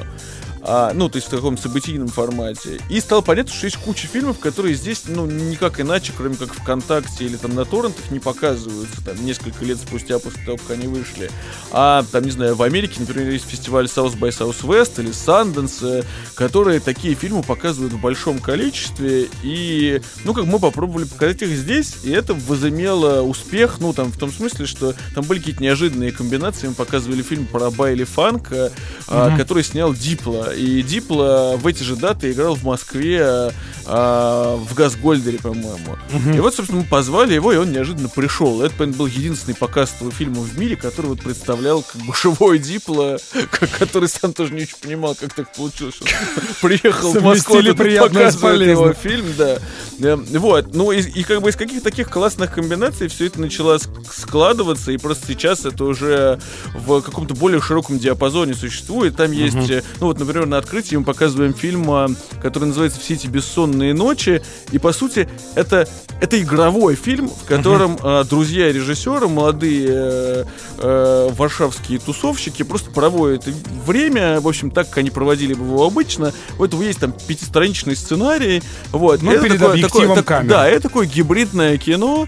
а, 0.66 0.94
ну, 0.94 1.10
то 1.10 1.18
есть 1.18 1.28
в 1.28 1.32
таком 1.32 1.58
событийном 1.58 2.08
формате. 2.08 2.80
И 2.90 3.00
стало 3.02 3.22
понятно, 3.22 3.54
что 3.54 3.66
есть 3.66 3.78
куча 3.78 4.08
фильмов, 4.08 4.40
которые 4.40 4.76
здесь, 4.76 5.04
ну, 5.08 5.26
никак 5.26 5.82
иначе, 5.82 6.14
кроме 6.16 6.36
как 6.36 6.54
ВКонтакте 6.54 7.26
или 7.26 7.36
там 7.36 7.54
на 7.54 7.66
торрентах, 7.66 8.10
не 8.12 8.20
показываются, 8.20 9.04
там, 9.04 9.24
несколько 9.26 9.66
лет 9.66 9.78
спустя 9.78 10.20
после 10.20 10.44
того, 10.46 10.58
как 10.58 10.72
они 10.72 10.88
вышли. 10.88 11.30
А, 11.72 12.06
там, 12.12 12.24
не 12.24 12.32
знаю, 12.32 12.56
в 12.56 12.64
Америке, 12.64 12.96
например, 13.00 13.30
есть 13.30 13.46
фестиваль 13.46 13.86
South 13.86 14.18
by 14.18 14.30
Southwest 14.30 15.02
или 15.02 15.12
Sundance, 15.12 16.06
которые 16.36 16.80
такие 16.80 17.16
фильмы 17.16 17.44
показывают 17.44 17.94
в 17.94 18.00
большом 18.00 18.40
количестве, 18.40 19.28
и, 19.44 20.02
ну, 20.24 20.34
как 20.34 20.46
мы 20.46 20.60
попробовали 20.60 21.04
показать 21.04 21.42
их 21.42 21.50
здесь, 21.50 21.98
и 22.04 22.12
это 22.12 22.34
возымело 22.34 23.22
успех, 23.22 23.78
ну, 23.82 23.92
там, 23.92 24.12
в 24.12 24.18
том 24.18 24.32
смысле, 24.32 24.66
что 24.66 24.96
там 25.14 25.26
были 25.26 25.40
какие-то 25.40 25.62
неожиданные 25.62 26.14
комбинации, 26.14 26.68
мы 26.68 26.74
показывали 26.74 27.22
фильм 27.22 27.48
про 27.48 27.70
Байли 27.70 28.06
Фанка, 28.06 28.72
mm-hmm. 29.08 29.38
который 29.38 29.64
снял 29.64 29.94
Дипло, 29.94 30.53
и 30.56 30.82
Дипло 30.82 31.56
в 31.58 31.68
эти 31.68 31.84
же 31.84 31.96
даты 31.96 32.32
играл 32.32 32.56
в 32.56 32.64
Москве 32.64 33.52
а, 33.86 34.56
в 34.56 34.74
Газгольдере, 34.74 35.40
по-моему. 35.40 35.98
Угу. 36.14 36.36
И 36.36 36.40
вот, 36.40 36.56
собственно, 36.56 36.82
мы 36.82 36.88
позвали 36.88 37.34
его, 37.34 37.52
и 37.52 37.58
он 37.58 37.72
неожиданно 37.72 38.08
пришел. 38.08 38.62
Это, 38.62 38.74
понятно, 38.76 39.00
был 39.00 39.08
единственный 39.08 39.56
показ 39.56 39.94
этого 39.96 40.12
фильма 40.12 40.42
в 40.42 40.58
мире, 40.58 40.76
который 40.76 41.08
вот 41.08 41.22
представлял 41.22 41.84
как 41.84 42.02
бы 42.02 42.14
живой 42.16 42.60
Дипло, 42.60 43.18
который 43.80 44.08
сам 44.08 44.34
тоже 44.34 44.54
не 44.54 44.64
очень 44.64 44.78
понимал, 44.82 45.16
как 45.16 45.34
так 45.34 45.52
получилось, 45.54 45.96
что 45.96 46.06
приехал 46.62 47.12
в 47.12 47.22
Москву, 47.22 47.62
показывает 47.64 48.70
его 48.70 48.94
фильм, 48.94 49.26
да. 49.38 49.60
Эм, 50.00 50.26
вот, 50.26 50.74
ну 50.74 50.92
и, 50.92 51.02
и 51.02 51.24
как 51.24 51.42
бы 51.42 51.50
из 51.50 51.56
каких 51.56 51.84
таких 51.84 52.10
классных 52.10 52.54
комбинаций 52.54 53.08
все 53.10 53.26
это 53.26 53.42
начало 53.42 53.80
складываться, 54.12 54.92
и 54.92 54.98
просто 54.98 55.28
сейчас 55.28 55.66
это 55.66 55.84
уже 55.84 56.40
в 56.74 57.02
каком-то 57.02 57.36
более 57.36 57.62
широком 57.62 58.00
диапазоне 58.00 58.54
не 58.54 58.60
существует. 58.60 59.16
Там 59.16 59.32
есть, 59.32 59.56
ну 60.00 60.08
вот, 60.08 60.20
например, 60.20 60.43
на 60.46 60.58
открытии 60.58 60.96
мы 60.96 61.04
показываем 61.04 61.54
фильм, 61.54 61.90
а, 61.90 62.08
который 62.42 62.66
называется 62.66 63.00
«Все 63.00 63.16
эти 63.16 63.28
бессонные 63.28 63.94
ночи», 63.94 64.42
и, 64.72 64.78
по 64.80 64.94
сути, 64.94 65.30
это, 65.56 65.88
это 66.22 66.42
игровой 66.42 66.96
фильм, 66.96 67.30
в 67.30 67.46
котором 67.46 67.96
uh-huh. 67.96 68.28
друзья 68.28 68.72
режиссера, 68.72 69.28
молодые 69.28 69.88
э, 69.90 70.46
э, 70.78 71.30
варшавские 71.32 72.00
тусовщики 72.00 72.64
просто 72.64 72.92
проводят 72.92 73.46
время, 73.86 74.40
в 74.42 74.48
общем, 74.48 74.72
так, 74.72 74.90
как 74.90 75.00
они 75.00 75.10
проводили 75.10 75.54
бы 75.54 75.66
его 75.66 75.86
обычно. 75.86 76.34
У 76.60 76.64
этого 76.64 76.82
есть 76.82 77.00
там 77.00 77.14
пятистраничный 77.14 77.96
сценарий. 77.96 78.64
Вот. 78.92 79.22
Ну, 79.22 79.32
перед 79.32 79.60
такое, 79.60 79.72
объективом 79.72 80.16
такое, 80.16 80.40
так, 80.40 80.48
Да, 80.48 80.68
это 80.68 80.84
такое 80.84 81.06
гибридное 81.08 81.78
кино. 81.78 82.28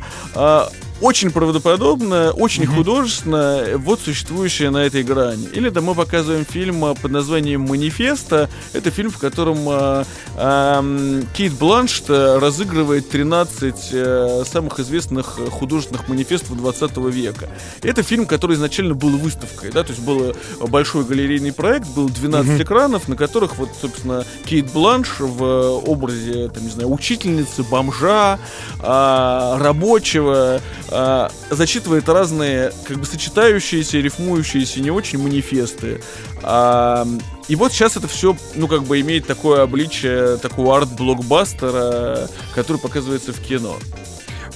А, 1.01 1.05
очень 1.05 1.31
правдоподобно, 1.31 2.31
очень 2.31 2.63
mm-hmm. 2.63 2.75
художественно, 2.75 3.63
вот 3.77 3.99
существующее 3.99 4.69
на 4.69 4.79
этой 4.85 5.03
грани. 5.03 5.47
Или 5.53 5.69
да, 5.69 5.81
мы 5.81 5.95
показываем 5.95 6.45
фильм 6.45 6.83
а, 6.85 6.95
под 6.95 7.11
названием 7.11 7.61
«Манифеста». 7.61 8.49
Это 8.73 8.91
фильм, 8.91 9.09
в 9.09 9.17
котором 9.17 9.59
э, 9.67 10.03
э, 10.37 11.21
Кейт 11.33 11.53
Бланшт 11.53 12.09
разыгрывает 12.09 13.09
13 13.09 13.75
э, 13.91 14.43
самых 14.45 14.79
известных 14.79 15.39
художественных 15.51 16.07
манифестов 16.07 16.57
20 16.57 16.97
века. 16.97 17.49
Это 17.81 18.03
фильм, 18.03 18.25
который 18.25 18.55
изначально 18.55 18.95
был 18.95 19.17
выставкой, 19.17 19.71
да, 19.71 19.83
то 19.83 19.91
есть 19.91 20.03
был 20.03 20.35
большой 20.67 21.03
галерейный 21.05 21.53
проект, 21.53 21.87
был 21.89 22.09
12 22.09 22.51
mm-hmm. 22.51 22.63
экранов, 22.63 23.07
на 23.07 23.15
которых 23.15 23.57
вот, 23.57 23.69
собственно, 23.79 24.25
Кейт 24.45 24.71
Бланш 24.71 25.19
в 25.19 25.43
образе, 25.43 26.49
там, 26.49 26.63
не 26.63 26.71
знаю, 26.71 26.91
учительницы, 26.91 27.63
бомжа, 27.63 28.39
э, 28.79 29.57
рабочего, 29.59 30.61
э, 30.95 31.29
зачитывает 31.51 32.07
разные, 32.07 32.71
как 32.85 32.97
бы 32.97 33.05
сочетающиеся, 33.05 33.97
рифмующиеся 33.97 34.79
не 34.79 34.91
очень 34.91 35.19
манифесты. 35.19 36.01
А, 36.41 37.07
и 37.47 37.55
вот 37.55 37.71
сейчас 37.71 37.97
это 37.97 38.07
все, 38.07 38.35
ну, 38.55 38.67
как 38.67 38.83
бы 38.83 38.99
имеет 39.01 39.27
такое 39.27 39.63
обличие 39.63 40.37
такого 40.37 40.77
арт-блокбастера, 40.77 42.29
который 42.53 42.77
показывается 42.77 43.33
в 43.33 43.39
кино. 43.39 43.77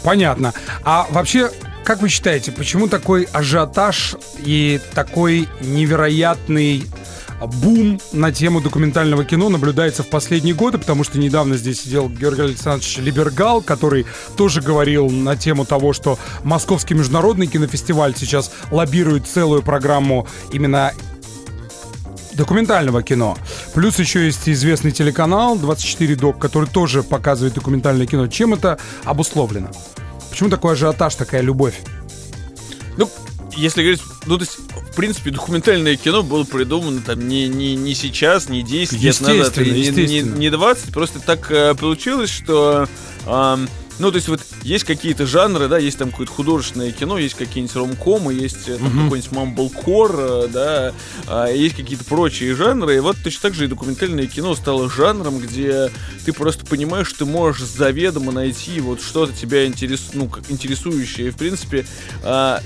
Понятно. 0.03 0.53
А 0.83 1.07
вообще, 1.11 1.51
как 1.83 2.01
вы 2.01 2.09
считаете, 2.09 2.51
почему 2.51 2.87
такой 2.87 3.27
ажиотаж 3.31 4.15
и 4.39 4.79
такой 4.93 5.49
невероятный 5.61 6.85
бум 7.47 7.99
на 8.11 8.31
тему 8.31 8.61
документального 8.61 9.25
кино 9.25 9.49
наблюдается 9.49 10.03
в 10.03 10.07
последние 10.07 10.55
годы, 10.55 10.77
потому 10.77 11.03
что 11.03 11.17
недавно 11.17 11.57
здесь 11.57 11.81
сидел 11.81 12.09
Георгий 12.09 12.41
Александрович 12.43 12.97
Либергал, 12.97 13.61
который 13.61 14.05
тоже 14.35 14.61
говорил 14.61 15.09
на 15.09 15.35
тему 15.35 15.65
того, 15.65 15.93
что 15.93 16.19
Московский 16.43 16.93
международный 16.93 17.47
кинофестиваль 17.47 18.15
сейчас 18.15 18.51
лоббирует 18.71 19.27
целую 19.27 19.61
программу 19.61 20.27
именно 20.51 20.93
документального 22.33 23.03
кино. 23.03 23.37
Плюс 23.73 23.99
еще 23.99 24.25
есть 24.25 24.47
известный 24.47 24.91
телеканал 24.91 25.57
24 25.57 26.15
Док, 26.15 26.39
который 26.39 26.69
тоже 26.69 27.03
показывает 27.03 27.53
документальное 27.53 28.07
кино. 28.07 28.27
Чем 28.27 28.53
это 28.53 28.79
обусловлено? 29.03 29.69
Почему 30.29 30.49
такой 30.49 30.73
ажиотаж, 30.73 31.15
такая 31.15 31.41
любовь? 31.41 31.81
Если 33.55 33.81
говорить, 33.81 34.01
ну, 34.25 34.37
то 34.37 34.43
есть, 34.43 34.57
в 34.57 34.95
принципе, 34.95 35.31
документальное 35.31 35.95
кино 35.95 36.23
было 36.23 36.43
придумано 36.43 37.01
там 37.01 37.27
не, 37.27 37.47
не, 37.47 37.75
не 37.75 37.93
сейчас, 37.93 38.49
не 38.49 38.63
10 38.63 39.01
лет 39.01 39.21
назад, 39.21 39.57
не, 39.57 39.89
не, 39.89 40.21
не 40.21 40.49
20, 40.49 40.93
просто 40.93 41.19
так 41.19 41.51
э, 41.51 41.75
получилось, 41.75 42.29
что... 42.29 42.87
Э, 43.25 43.57
ну, 43.99 44.11
то 44.11 44.15
есть 44.15 44.29
вот 44.29 44.39
есть 44.63 44.85
какие-то 44.85 45.25
жанры, 45.25 45.67
да, 45.67 45.77
есть 45.77 45.97
там 45.97 46.09
какое-то 46.09 46.31
художественное 46.31 46.91
кино, 46.91 47.17
есть 47.17 47.35
какие-нибудь 47.35 47.75
ромкомы, 47.75 48.33
есть 48.33 48.65
там 48.65 48.75
uh-huh. 48.75 49.03
какой-нибудь 49.03 49.31
мамблкор, 49.33 50.15
э, 50.17 50.47
да, 50.47 50.93
а, 51.27 51.47
есть 51.47 51.75
какие-то 51.75 52.05
прочие 52.05 52.55
жанры, 52.55 52.95
и 52.95 52.99
вот 52.99 53.17
точно 53.21 53.41
так 53.41 53.53
же 53.55 53.65
и 53.65 53.67
документальное 53.67 54.25
кино 54.25 54.55
стало 54.55 54.89
жанром, 54.89 55.39
где 55.39 55.91
ты 56.25 56.31
просто 56.31 56.65
понимаешь, 56.65 57.07
что 57.07 57.19
ты 57.19 57.25
можешь 57.25 57.61
заведомо 57.63 58.31
найти 58.31 58.79
вот 58.79 59.01
что-то 59.01 59.33
тебя 59.33 59.65
интерес, 59.65 60.11
ну, 60.13 60.31
интересующее, 60.47 61.27
и, 61.27 61.31
в 61.31 61.35
принципе, 61.35 61.85
а, 62.23 62.61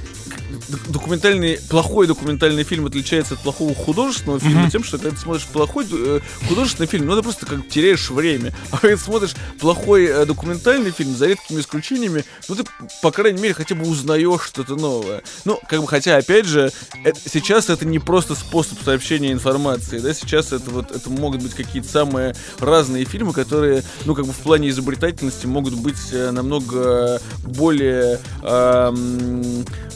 документальный, 0.90 1.60
плохой 1.70 2.08
документальный 2.08 2.64
фильм 2.64 2.86
отличается 2.86 3.36
от 3.36 3.42
плохого 3.42 3.74
художественного 3.76 4.40
фильма 4.40 4.66
mm-hmm. 4.66 4.72
тем, 4.72 4.84
что 4.84 4.98
когда 4.98 5.12
ты 5.12 5.18
смотришь 5.18 5.46
плохой 5.46 5.86
э, 5.92 6.20
художественный 6.48 6.88
фильм, 6.88 7.08
ну, 7.08 7.16
ты 7.16 7.22
просто 7.22 7.46
как 7.46 7.68
теряешь 7.68 8.10
время. 8.10 8.54
А 8.72 8.78
когда 8.78 8.98
ты 8.98 9.04
смотришь 9.04 9.36
плохой 9.60 10.06
э, 10.06 10.26
документальный 10.26 10.92
фильм, 10.92 11.16
за 11.16 11.28
редкими 11.28 11.60
исключениями, 11.60 12.26
ну, 12.50 12.56
ты, 12.56 12.64
по 13.02 13.12
крайней 13.12 13.42
мере, 13.42 13.54
хотя 13.54 13.76
бы 13.76 13.88
узнаешь 13.88 14.44
что-то 14.44 14.76
новое. 14.76 15.22
Ну, 15.46 15.60
как 15.68 15.82
бы, 15.82 15.88
хотя, 15.88 16.18
опять 16.18 16.46
же, 16.46 16.72
это, 17.04 17.20
сейчас 17.26 17.70
это 17.70 17.86
не 17.86 18.00
просто 18.00 18.36
способ 18.36 18.82
сообщения 18.84 19.32
информации, 19.32 20.00
да, 20.00 20.14
сейчас 20.14 20.52
это 20.52 20.70
вот, 20.70 20.92
это 20.92 21.10
могут 21.10 21.42
быть 21.44 21.54
какие-то 21.54 21.88
самые 21.88 22.36
разные 22.60 23.06
фильмы, 23.06 23.34
которые, 23.34 23.84
ну, 24.06 24.16
как 24.16 24.26
бы 24.26 24.34
в 24.34 24.38
плане 24.38 24.70
изобретательности 24.70 25.46
могут 25.46 25.76
быть 25.76 26.12
э, 26.12 26.32
намного 26.32 27.22
более 27.44 28.20
э, 28.42 28.94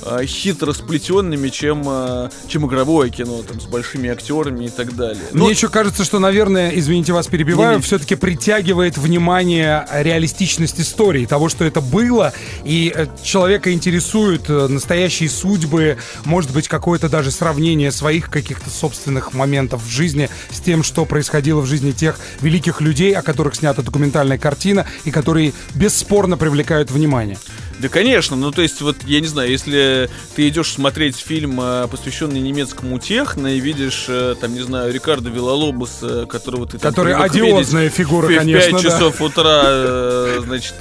э, 0.03 0.25
хитро 0.47 0.71
сплетенными, 0.71 1.49
чем, 1.49 1.83
э, 1.85 2.29
чем 2.47 2.65
игровое 2.67 3.09
кино, 3.09 3.41
там, 3.43 3.59
с 3.59 3.65
большими 3.65 4.09
актерами 4.09 4.65
и 4.65 4.69
так 4.69 4.95
далее. 4.95 5.23
Но... 5.33 5.43
Мне 5.43 5.51
еще 5.51 5.67
кажется, 5.67 6.05
что, 6.05 6.19
наверное, 6.19 6.71
извините, 6.73 7.11
вас 7.11 7.27
перебиваю, 7.27 7.81
все-таки 7.81 8.15
притягивает 8.15 8.97
внимание 8.97 9.85
реалистичность 9.91 10.79
истории, 10.79 11.25
того, 11.25 11.49
что 11.49 11.65
это 11.65 11.81
было, 11.81 12.31
и 12.63 12.93
э, 12.95 13.07
человека 13.21 13.73
интересуют 13.73 14.49
э, 14.49 14.67
настоящие 14.67 15.29
судьбы, 15.29 15.97
может 16.23 16.51
быть, 16.51 16.69
какое-то 16.69 17.09
даже 17.09 17.31
сравнение 17.31 17.91
своих 17.91 18.29
каких-то 18.29 18.69
собственных 18.69 19.33
моментов 19.33 19.83
в 19.83 19.89
жизни 19.89 20.29
с 20.49 20.61
тем, 20.61 20.81
что 20.81 21.03
происходило 21.03 21.59
в 21.59 21.65
жизни 21.65 21.91
тех 21.91 22.17
великих 22.39 22.79
людей, 22.79 23.13
о 23.13 23.21
которых 23.21 23.55
снята 23.55 23.81
документальная 23.81 24.37
картина, 24.37 24.85
и 25.03 25.11
которые 25.11 25.51
бесспорно 25.75 26.37
привлекают 26.37 26.89
внимание. 26.89 27.37
Да, 27.79 27.89
конечно. 27.89 28.35
Ну, 28.35 28.51
то 28.51 28.61
есть, 28.61 28.81
вот, 28.81 28.97
я 29.05 29.19
не 29.19 29.27
знаю, 29.27 29.51
если 29.51 30.09
ты 30.35 30.47
идешь 30.47 30.71
смотреть 30.71 31.17
фильм, 31.17 31.59
э, 31.61 31.87
посвященный 31.89 32.39
немецкому 32.39 32.97
техно, 32.99 33.47
и 33.55 33.59
видишь, 33.59 34.05
э, 34.07 34.35
там, 34.39 34.53
не 34.53 34.61
знаю, 34.61 34.91
Рикардо 34.91 35.29
Виллалобоса, 35.29 36.25
которого 36.25 36.65
ты... 36.65 36.79
Там, 36.79 36.91
Который 36.91 37.13
одиозная 37.13 37.89
фигура, 37.89 38.27
в, 38.27 38.35
конечно, 38.35 38.77
В 38.77 38.81
5 38.81 38.83
да. 38.83 38.89
часов 38.89 39.21
утра, 39.21 39.61
э, 39.65 40.41
значит, 40.43 40.75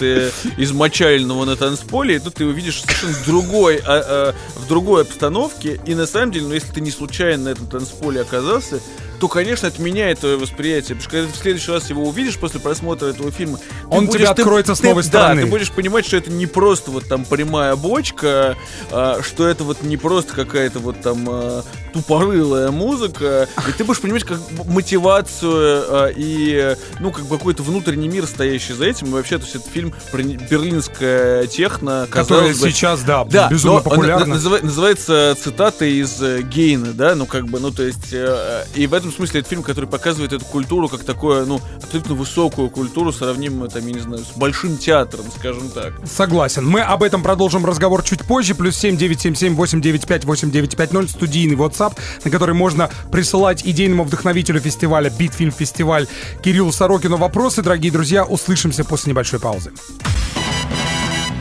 измочального 0.56 1.44
на 1.44 1.56
танцполе, 1.56 2.16
и 2.16 2.18
тут 2.18 2.34
ты 2.34 2.46
увидишь 2.46 2.80
совершенно 2.82 3.24
другой, 3.26 3.76
а, 3.76 3.82
а, 3.84 4.34
в 4.54 4.66
другой 4.66 5.02
обстановке, 5.02 5.80
и 5.84 5.94
на 5.94 6.06
самом 6.06 6.32
деле, 6.32 6.46
ну, 6.46 6.54
если 6.54 6.72
ты 6.72 6.80
не 6.80 6.90
случайно 6.90 7.44
на 7.44 7.48
этом 7.50 7.66
танцполе 7.66 8.22
оказался, 8.22 8.80
то, 9.18 9.28
конечно, 9.28 9.66
это 9.66 9.80
меняет 9.80 10.20
твое 10.20 10.37
восприятие. 10.37 10.96
Потому 10.96 11.02
что 11.02 11.11
когда 11.11 11.26
ты 11.28 11.32
в 11.32 11.37
следующий 11.37 11.70
раз 11.70 11.90
его 11.90 12.04
увидишь 12.04 12.38
после 12.38 12.61
просмотра 12.61 13.08
этого 13.08 13.30
фильма, 13.30 13.58
он 13.88 14.06
будешь, 14.06 14.20
тебя 14.20 14.30
откроется 14.30 14.75
ты, 14.75 14.78
с 14.78 14.82
новой 14.82 15.02
ты, 15.02 15.08
стороны. 15.08 15.40
Да, 15.42 15.46
ты 15.46 15.50
будешь 15.50 15.70
понимать, 15.70 16.06
что 16.06 16.16
это 16.16 16.30
не 16.30 16.46
просто 16.46 16.90
вот 16.90 17.08
там 17.08 17.25
прямая 17.25 17.76
бочка, 17.76 18.56
а, 18.90 19.20
что 19.23 19.46
это 19.46 19.64
вот 19.64 19.82
не 19.82 19.96
просто 19.96 20.35
какая-то 20.35 20.78
вот 20.78 21.00
там 21.00 21.26
а, 21.28 21.62
тупорылая 21.92 22.70
музыка, 22.70 23.49
и 23.68 23.73
ты 23.73 23.85
будешь 23.85 24.00
понимать 24.00 24.25
как 24.25 24.38
мотивацию 24.66 25.85
а, 25.88 26.12
и, 26.14 26.76
ну, 27.00 27.11
как 27.11 27.25
бы 27.26 27.38
какой-то 27.38 27.62
внутренний 27.62 28.08
мир, 28.08 28.26
стоящий 28.26 28.75
за 28.75 28.87
этим. 28.87 29.08
И 29.08 29.11
вообще, 29.11 29.38
то 29.38 29.44
есть 29.44 29.56
это 29.56 29.68
фильм 29.70 29.94
про 30.11 30.23
берлинская 30.23 31.46
техно, 31.46 32.06
Который 32.11 32.50
бы, 32.50 32.70
сейчас, 32.70 33.02
да, 33.02 33.25
да 33.25 33.49
безумно 33.49 33.80
популярна. 33.80 34.35
называется 34.35 35.37
цитата 35.42 35.85
из 35.85 36.20
э, 36.20 36.42
Гейна, 36.42 36.92
да, 36.92 37.14
ну, 37.14 37.26
как 37.26 37.46
бы, 37.46 37.61
ну, 37.61 37.70
то 37.70 37.82
есть, 37.82 38.12
э, 38.12 38.64
и 38.75 38.87
в 38.87 38.94
этом 38.94 39.05
смысле 39.12 39.40
это 39.40 39.48
фильм, 39.48 39.62
который 39.62 39.86
показывает 39.86 40.32
эту 40.32 40.44
культуру 40.44 40.88
как 40.88 41.04
такую, 41.04 41.46
ну, 41.46 41.60
абсолютно 41.82 42.14
высокую 42.14 42.68
культуру, 42.70 43.12
сравнимую, 43.12 43.70
там, 43.70 43.86
я 43.86 43.92
не 43.92 44.00
знаю, 44.00 44.25
с 44.25 44.36
большим 44.36 44.76
театром, 44.76 45.26
скажем 45.38 45.68
так. 45.70 45.94
Согласен. 46.04 46.66
Мы 46.66 46.80
об 46.80 47.02
этом 47.02 47.22
продолжим 47.22 47.64
разговор 47.64 48.02
чуть 48.02 48.25
позже. 48.25 48.54
Плюс 48.54 48.76
семь 48.76 48.96
девять 48.96 49.20
семь 49.20 49.34
семь 49.34 49.54
восемь 49.54 49.80
девять 49.80 50.06
пять 50.06 50.25
восемь 50.25 50.50
девять 50.50 50.76
пять 50.76 50.92
ноль 50.92 51.08
студийный 51.08 51.54
WhatsApp 51.54 51.76
WhatsApp, 51.76 51.98
на 52.25 52.30
который 52.30 52.54
можно 52.54 52.90
присылать 53.10 53.62
идейному 53.64 54.04
вдохновителю 54.04 54.60
фестиваля 54.60 55.10
Битфильм 55.10 55.52
Фестиваль 55.52 56.06
Кириллу 56.42 56.72
Сорокину 56.72 57.16
вопросы. 57.16 57.62
Дорогие 57.62 57.92
друзья, 57.92 58.25
услышимся 58.25 58.84
после 58.84 59.10
небольшой 59.10 59.40
паузы. 59.40 59.72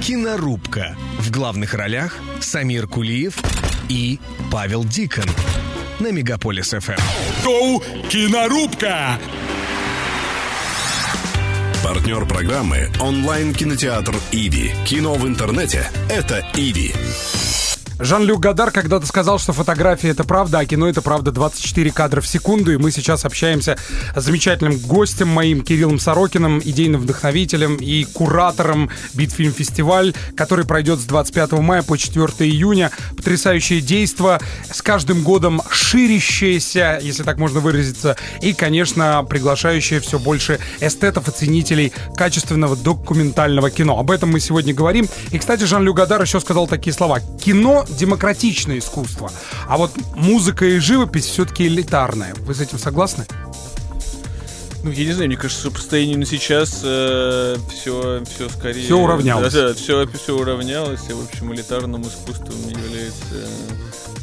Кинорубка. 0.01 0.95
В 1.19 1.31
главных 1.31 1.73
ролях 1.73 2.17
Самир 2.39 2.87
Кулиев 2.87 3.37
и 3.89 4.19
Павел 4.51 4.83
Дикон 4.83 5.25
на 5.99 6.11
Мегаполис 6.11 6.71
ФМ. 6.71 6.93
Шоу 7.43 7.81
«Кинорубка». 8.09 9.19
Партнер 11.83 12.25
программы 12.25 12.89
онлайн-кинотеатр 12.99 14.15
«Иви». 14.31 14.73
Кино 14.85 15.13
в 15.15 15.27
интернете– 15.27 15.89
это 16.09 16.43
«Иви». 16.55 16.93
Жан-Люк 17.97 18.41
Гадар 18.41 18.71
когда-то 18.71 19.05
сказал, 19.05 19.39
что 19.39 19.53
фотография 19.53 20.09
это 20.09 20.25
правда, 20.25 20.59
а 20.59 20.65
кино 20.65 20.89
это 20.89 21.01
правда 21.01 21.31
24 21.31 21.91
кадра 21.91 22.19
в 22.19 22.27
секунду. 22.27 22.73
И 22.73 22.77
мы 22.77 22.91
сейчас 22.91 23.23
общаемся 23.23 23.77
с 24.13 24.21
замечательным 24.21 24.77
гостем 24.77 25.29
моим 25.29 25.61
Кириллом 25.61 25.97
Сорокиным, 25.99 26.59
идейным 26.59 27.01
вдохновителем 27.01 27.77
и 27.77 28.03
куратором 28.03 28.89
Битфильм 29.13 29.53
Фестиваль, 29.53 30.13
который 30.35 30.65
пройдет 30.65 30.99
с 30.99 31.05
25 31.05 31.53
мая 31.53 31.83
по 31.83 31.97
4 31.97 32.25
июня. 32.39 32.91
Потрясающее 33.15 33.79
действо, 33.79 34.41
с 34.69 34.81
каждым 34.81 35.23
годом 35.23 35.61
ширящееся, 35.69 36.99
если 37.01 37.23
так 37.23 37.37
можно 37.37 37.61
выразиться, 37.61 38.17
и, 38.41 38.53
конечно, 38.53 39.25
приглашающее 39.27 40.01
все 40.01 40.19
больше 40.19 40.59
эстетов 40.81 41.29
и 41.29 41.31
ценителей 41.31 41.93
качественного 42.17 42.75
документального 42.75 43.71
кино. 43.71 43.97
Об 43.97 44.11
этом 44.11 44.31
мы 44.31 44.41
сегодня 44.41 44.73
говорим. 44.73 45.07
И, 45.31 45.39
кстати, 45.39 45.63
Жан-Люк 45.63 45.95
Гадар 45.95 46.21
еще 46.21 46.41
сказал 46.41 46.67
такие 46.67 46.93
слова. 46.93 47.21
Кино 47.43 47.84
демократичное 47.89 48.79
искусство. 48.79 49.31
А 49.67 49.77
вот 49.77 49.91
музыка 50.15 50.65
и 50.65 50.79
живопись 50.79 51.25
все-таки 51.25 51.67
элитарная. 51.67 52.33
Вы 52.39 52.53
с 52.53 52.61
этим 52.61 52.79
согласны? 52.79 53.25
Ну, 54.83 54.91
я 54.91 55.05
не 55.05 55.13
знаю, 55.13 55.29
мне 55.29 55.37
кажется, 55.37 55.71
по 55.71 55.79
состоянию 55.79 56.19
на 56.19 56.27
сейчас 56.27 56.81
э, 56.83 57.57
все, 57.71 58.23
все 58.29 58.49
скорее... 58.49 58.83
Все 58.83 58.99
уравнялось. 58.99 59.51
Да, 59.51 59.69
да, 59.69 59.73
все, 59.73 60.07
все 60.07 60.37
уравнялось, 60.37 61.01
и, 61.09 61.13
в 61.13 61.23
общем, 61.23 61.51
элитарным 61.55 62.03
искусством 62.03 62.55
является 62.69 63.47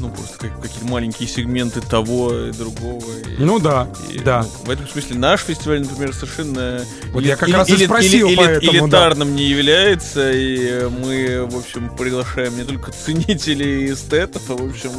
ну, 0.03 0.09
просто 0.11 0.37
как, 0.39 0.61
какие-то 0.61 0.87
маленькие 0.87 1.29
сегменты 1.29 1.81
того 1.81 2.35
и 2.49 2.53
другого. 2.53 3.05
И, 3.39 3.43
ну 3.43 3.59
да, 3.59 3.89
и, 4.11 4.19
да. 4.19 4.43
Ну, 4.43 4.67
в 4.67 4.71
этом 4.71 4.89
смысле 4.89 5.17
наш 5.17 5.41
фестиваль, 5.43 5.81
например, 5.81 6.13
совершенно 6.13 6.85
вот 7.13 7.23
я 7.25 7.37
как 7.37 7.49
раз 7.49 7.69
и 7.71 7.85
спросил 7.85 8.29
или, 8.29 8.37
поэтому, 8.37 8.73
элитарным 8.87 9.29
да. 9.29 9.35
не 9.35 9.45
является, 9.45 10.31
и 10.33 10.89
мы, 10.89 11.47
в 11.49 11.57
общем, 11.57 11.95
приглашаем 11.97 12.57
не 12.57 12.65
только 12.65 12.91
ценителей 12.93 13.87
и 13.87 13.93
эстетов, 13.93 14.43
а, 14.49 14.55
в 14.55 14.69
общем, 14.69 14.91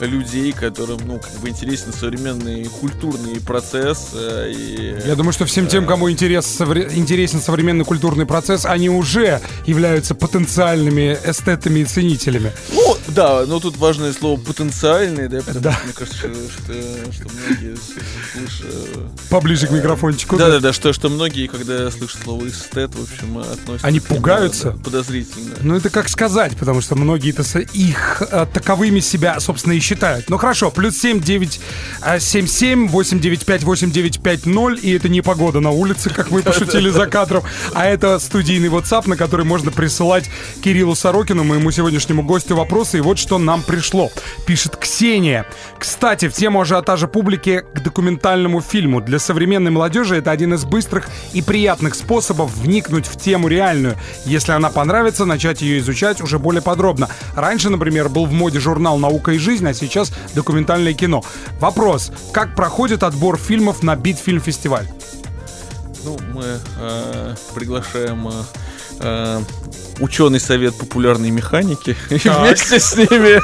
людей, 0.00 0.52
которым, 0.52 1.00
ну, 1.06 1.18
как 1.18 1.32
бы 1.40 1.48
интересен 1.48 1.92
современный 1.92 2.64
культурный 2.66 3.40
процесс. 3.40 4.10
э, 4.14 4.52
И, 4.54 4.96
Я 5.06 5.16
думаю, 5.16 5.32
что 5.32 5.44
всем 5.46 5.66
тем, 5.66 5.86
кому 5.86 6.10
интерес, 6.10 6.44
совре- 6.46 6.94
интересен 6.94 7.40
современный 7.40 7.84
культурный 7.84 8.24
процесс, 8.26 8.64
они 8.64 8.88
уже 8.88 9.40
являются 9.66 10.14
потенциальными 10.14 11.18
эстетами 11.24 11.80
и 11.80 11.84
ценителями. 11.84 12.52
Ну, 12.72 12.96
да, 13.08 13.44
но 13.46 13.60
тут 13.60 13.76
важное 13.76 14.12
слово 14.12 14.38
потенциальный, 14.44 15.28
да, 15.28 15.38
потому 15.38 15.60
Да. 15.60 15.72
что 15.72 15.84
мне 15.84 15.92
кажется, 15.92 16.18
что, 16.18 17.12
что 17.12 17.28
многие 17.48 17.76
слышат... 18.32 19.10
Поближе 19.30 19.66
к 19.66 19.70
микрофончику. 19.70 20.36
Да, 20.36 20.48
да, 20.50 20.60
да, 20.60 20.72
что, 20.72 20.92
что 20.92 21.08
многие, 21.08 21.46
когда 21.46 21.90
слышат 21.90 22.22
слово 22.22 22.46
эстет, 22.48 22.94
в 22.94 23.02
общем, 23.02 23.38
относятся 23.38 23.86
Они 23.86 23.98
нему, 23.98 24.06
пугаются? 24.06 24.70
да, 24.72 24.82
подозрительно. 24.84 25.54
Ну, 25.60 25.74
это 25.76 25.90
как 25.90 26.08
сказать, 26.08 26.56
потому 26.56 26.80
что 26.80 26.94
многие-то 26.96 27.42
их 27.72 28.22
э, 28.30 28.46
таковыми 28.52 29.00
себя, 29.00 29.40
собственно, 29.40 29.72
и 29.72 29.80
считают. 29.80 30.28
Ну, 30.30 30.36
хорошо, 30.36 30.70
плюс 30.70 30.96
7, 30.98 31.20
9, 31.20 31.60
э, 32.02 32.20
7, 32.20 32.46
7, 32.46 32.88
8, 32.88 33.20
9, 33.20 33.46
5, 33.46 33.62
8, 33.64 33.90
9, 33.90 34.22
5, 34.22 34.46
0, 34.46 34.78
и 34.82 34.92
это 34.92 35.08
не 35.08 35.20
погода 35.22 35.60
на 35.60 35.70
улице, 35.70 36.10
как 36.10 36.30
мы 36.30 36.42
пошутили 36.44 36.90
за 36.90 37.06
кадром, 37.06 37.44
а 37.72 37.86
это 37.86 38.18
студийный 38.18 38.68
WhatsApp, 38.68 39.08
на 39.08 39.16
который 39.16 39.44
можно 39.44 39.70
присылать 39.70 40.30
Кириллу 40.62 40.94
Сорокину, 40.94 41.44
моему 41.44 41.70
сегодняшнему 41.70 42.22
гостю, 42.22 42.56
вопросы, 42.56 42.98
и 42.98 43.00
вот 43.00 43.18
что 43.18 43.38
нам 43.38 43.62
пришло. 43.62 44.10
Пишет 44.46 44.76
Ксения. 44.76 45.46
Кстати, 45.78 46.28
в 46.28 46.32
тему 46.32 46.60
ажиотажа 46.60 47.08
публики 47.08 47.64
к 47.74 47.80
документальному 47.82 48.60
фильму. 48.60 49.00
Для 49.00 49.18
современной 49.18 49.70
молодежи 49.70 50.16
это 50.16 50.30
один 50.30 50.54
из 50.54 50.64
быстрых 50.64 51.08
и 51.32 51.42
приятных 51.42 51.94
способов 51.94 52.54
вникнуть 52.54 53.06
в 53.06 53.18
тему 53.18 53.48
реальную. 53.48 53.96
Если 54.24 54.52
она 54.52 54.70
понравится, 54.70 55.24
начать 55.24 55.62
ее 55.62 55.78
изучать 55.78 56.20
уже 56.20 56.38
более 56.38 56.62
подробно. 56.62 57.08
Раньше, 57.34 57.70
например, 57.70 58.08
был 58.08 58.26
в 58.26 58.32
моде 58.32 58.60
журнал 58.60 58.98
«Наука 58.98 59.32
и 59.32 59.38
жизнь», 59.38 59.66
а 59.68 59.74
сейчас 59.74 60.12
документальное 60.34 60.94
кино. 60.94 61.24
Вопрос. 61.60 62.12
Как 62.32 62.54
проходит 62.54 63.02
отбор 63.02 63.38
фильмов 63.38 63.82
на 63.82 63.96
Битфильм-фестиваль? 63.96 64.88
Ну, 66.04 66.18
мы 66.34 66.60
э, 66.80 67.34
приглашаем 67.54 68.28
э, 68.28 68.32
э, 69.00 69.40
ученый 70.00 70.40
совет 70.40 70.74
популярной 70.76 71.30
механики 71.30 71.96
и 72.10 72.28
вместе 72.28 72.80
с 72.80 72.96
ними 72.96 73.40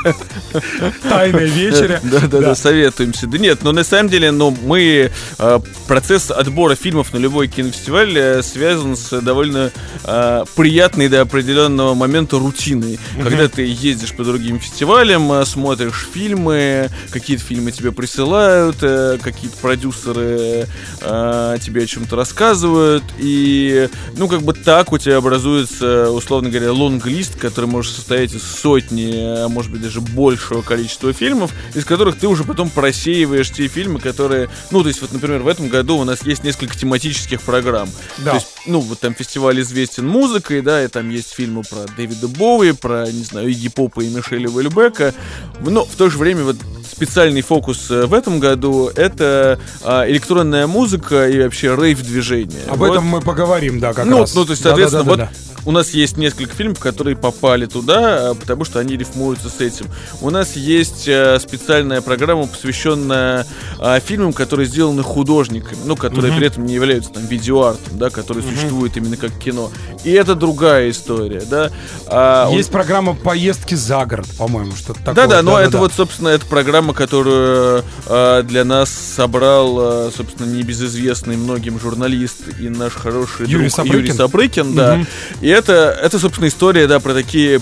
Тайная 1.09 1.47
вечеря. 1.47 2.01
Да, 2.11 2.21
да, 2.27 2.41
да, 2.41 2.55
советуемся. 2.55 3.27
Да 3.27 3.39
нет, 3.39 3.63
но 3.63 3.73
на 3.73 3.85
самом 3.85 4.09
деле, 4.09 4.31
ну, 4.31 4.57
мы 4.63 5.11
э, 5.39 5.61
процесс 5.87 6.31
отбора 6.31 6.75
фильмов 6.75 7.13
на 7.13 7.19
любой 7.19 7.49
кинофестиваль 7.49 8.17
э, 8.17 8.43
связан 8.43 8.97
с 8.97 9.21
довольно 9.21 9.71
э, 10.05 10.45
приятной 10.57 11.09
до 11.09 11.21
определенного 11.21 11.95
момента 11.95 12.39
рутиной. 12.39 12.99
Когда 13.23 13.49
ты 13.49 13.63
ездишь 13.63 14.13
по 14.13 14.25
другим 14.25 14.59
фестивалям, 14.59 15.45
смотришь 15.45 16.09
фильмы, 16.13 16.89
какие-то 17.11 17.45
фильмы 17.45 17.73
тебе 17.73 17.93
присылают, 17.93 18.77
какие-то 18.77 19.57
продюсеры 19.61 20.67
тебе 21.01 21.83
о 21.83 21.87
чем-то 21.87 22.17
рассказывают, 22.17 23.05
и, 23.19 23.89
ну, 24.17 24.29
как 24.29 24.43
бы 24.43 24.53
так 24.53 24.93
у 24.93 24.99
тебя 24.99 25.19
образуется, 25.19 26.11
условно 26.11 26.40
говоря, 26.49 26.73
лонг-лист, 26.73 27.37
который 27.39 27.67
может 27.67 27.95
состоять 27.95 28.33
из 28.33 28.43
сотни, 28.43 29.13
а 29.15 29.49
может 29.49 29.71
быть 29.71 29.83
даже 29.83 30.01
большего 30.01 30.63
количества 30.63 31.13
фильмов, 31.13 31.53
из 31.75 31.85
которых 31.85 32.19
ты 32.19 32.29
уже 32.29 32.45
потом 32.45 32.71
просеиваешь 32.71 33.51
те 33.51 33.69
фильмы, 33.69 34.01
которые, 34.01 34.49
ну, 34.71 34.83
то 34.83 34.89
есть, 34.89 35.03
вот, 35.03 35.13
например, 35.13 35.41
в 35.41 35.49
этом 35.49 35.69
году 35.69 35.99
у 35.99 36.05
нас 36.05 36.25
есть 36.25 36.45
несколько 36.45 36.79
тематических 36.79 37.43
программ. 37.43 37.89
Да. 38.19 38.31
То 38.31 38.37
есть, 38.37 38.49
ну, 38.67 38.81
вот 38.81 39.01
там 39.01 39.15
фестиваль 39.15 39.61
известен 39.61 40.07
музыкой, 40.07 40.63
да, 40.63 40.85
и 40.85 40.89
там 40.89 41.09
есть 41.11 41.33
фильмы 41.33 41.63
про 41.63 41.87
Дэвида 41.97 42.29
Боуи, 42.29 42.73
про, 42.73 43.07
не 43.11 43.25
знаю, 43.25 43.51
Игги 43.51 43.69
Попа 43.69 44.01
и 44.01 44.09
Мишеля 44.09 44.49
Вельбека, 44.49 45.15
но 45.61 45.85
в 45.85 45.95
то 45.97 46.11
же 46.11 46.19
время 46.19 46.45
вот 46.45 46.57
специальный 46.91 47.43
фокус 47.43 47.91
э, 47.91 48.07
в 48.07 48.15
этом 48.15 48.41
году 48.41 48.91
это 48.95 49.59
а, 49.83 50.09
электронная 50.09 50.67
музыка 50.67 51.29
и 51.29 51.43
вообще 51.43 51.75
рейв-движение. 51.75 52.65
Об 52.69 52.79
Вот. 52.79 52.91
этом 52.91 53.05
мы 53.05 53.21
поговорим, 53.21 53.81
да, 53.81 53.93
как 53.93 54.07
ну, 54.07 54.21
раз. 54.21 54.35
ну, 54.35 54.45
то 54.45 54.51
есть, 54.51 54.63
соответственно, 54.63 55.05
Да-да-да-да-да. 55.05 55.31
вот 55.33 55.51
у 55.67 55.73
нас 55.73 55.91
есть 55.91 56.17
несколько 56.17 56.55
фильмов, 56.55 56.79
которые 56.79 57.17
попали 57.17 57.67
туда, 57.67 58.31
а, 58.31 58.35
потому 58.35 58.65
что 58.65 58.79
они 58.79 58.97
рифмуются 58.97 59.49
с 59.49 59.61
этим. 59.61 59.87
У 60.21 60.31
нас 60.31 60.57
есть 60.57 61.07
э, 61.07 61.39
специальная 61.39 62.01
программа, 62.01 62.47
посвященная 62.47 63.47
а, 63.79 64.01
фильмам, 64.01 64.33
которые 64.33 64.67
сделаны 64.67 65.03
художниками, 65.03 65.79
ну, 65.85 65.97
которые 65.97 66.35
при 66.35 66.47
этом 66.47 66.67
не 66.67 66.75
являются 66.75 67.11
там 67.13 67.27
видеоартом, 67.27 67.99
да, 67.99 68.11
которые 68.11 68.45
существуют 68.51 68.97
именно 68.97 69.17
как 69.17 69.33
кино. 69.33 69.71
И 70.05 70.11
это 70.13 70.35
другая 70.35 70.91
история, 70.91 71.43
да. 71.49 71.71
А, 72.07 72.51
Есть 72.51 72.71
программа 72.71 73.15
поездки 73.15 73.75
за 73.75 74.05
город, 74.07 74.27
по-моему, 74.39 74.73
что-то 74.77 74.99
такое. 75.01 75.15
да-да, 75.15 75.43
но 75.43 75.53
это 75.59 75.73
Да-да-да. 75.73 75.79
вот, 75.79 75.93
собственно, 75.93 76.29
эта 76.29 76.47
программа, 76.47 76.95
которую 76.95 77.85
э, 78.07 78.43
для 78.45 78.65
нас 78.65 78.91
собрал, 78.91 80.09
э, 80.09 80.11
собственно, 80.17 80.47
небезызвестный 80.47 81.37
многим 81.37 81.79
журналист 81.81 82.41
и 82.59 82.69
наш 82.69 82.93
хороший 82.95 83.47
Юрий 83.47 83.69
друг 83.69 83.73
Сапрыкин. 83.73 83.99
Юрий 83.99 84.13
Сапрыкин, 84.13 84.75
да. 84.75 84.97
Мгм. 84.97 85.07
И 85.41 85.49
это, 85.49 85.97
это, 86.03 86.19
собственно, 86.19 86.49
история, 86.49 86.87
да, 86.87 87.01
про 87.01 87.15
такие 87.15 87.61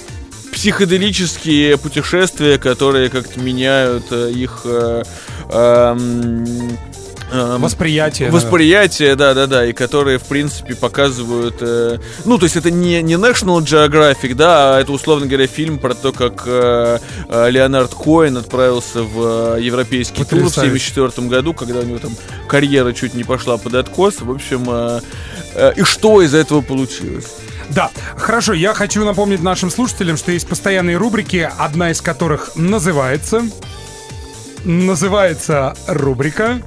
психоделические 0.53 1.77
путешествия, 1.79 2.59
которые 2.59 3.11
как-то 3.11 3.40
меняют 3.40 4.05
э, 4.11 4.31
их 4.31 4.62
э, 4.64 5.03
эм, 5.51 6.79
эм, 7.31 7.62
Восприятие. 7.62 8.31
Восприятие, 8.31 9.17
да, 9.17 9.35
да, 9.35 9.47
да, 9.47 9.67
и 9.67 9.73
которые, 9.73 10.19
в 10.19 10.25
принципе, 10.25 10.75
показывают. 10.75 11.57
э, 11.61 11.99
ну, 12.25 12.38
то 12.38 12.45
есть 12.45 12.57
это 12.57 12.71
не, 12.71 13.03
не 13.03 13.14
National 13.14 13.61
Geographic, 13.61 14.35
да, 14.35 14.77
а 14.77 14.81
это, 14.81 14.93
условно 14.93 15.27
говоря, 15.27 15.47
фильм 15.47 15.79
про 15.79 15.95
то, 15.95 16.12
как 16.12 16.45
э, 16.47 16.99
э, 17.29 17.51
Леонард 17.51 17.95
Коэн 17.95 18.37
отправился 18.37 19.03
в 19.03 19.57
э, 19.57 19.62
европейский 19.62 20.25
тур 20.25 20.41
в 20.41 20.45
Потрясающе. 20.45 20.93
1974 20.93 21.29
году, 21.29 21.55
когда 21.55 21.81
у 21.81 21.85
него 21.85 21.99
там 21.99 22.17
карьера 22.49 22.93
чуть 22.93 23.14
не 23.14 23.25
пошла 23.25 23.57
под 23.59 23.75
откос. 23.75 24.21
В 24.21 24.31
общем, 24.31 24.64
э, 24.69 25.01
э, 25.55 25.73
и 25.77 25.83
что 25.85 26.23
из 26.23 26.35
этого 26.35 26.61
получилось? 26.61 27.27
Да, 27.71 27.91
хорошо, 28.17 28.55
я 28.55 28.73
хочу 28.73 29.05
напомнить 29.05 29.43
нашим 29.43 29.71
слушателям, 29.71 30.17
что 30.17 30.33
есть 30.33 30.49
постоянные 30.49 30.97
рубрики, 30.97 31.51
одна 31.59 31.91
из 31.91 32.01
которых 32.01 32.53
называется... 32.57 33.43
Называется 34.68 35.72
рубрика... 35.87 36.61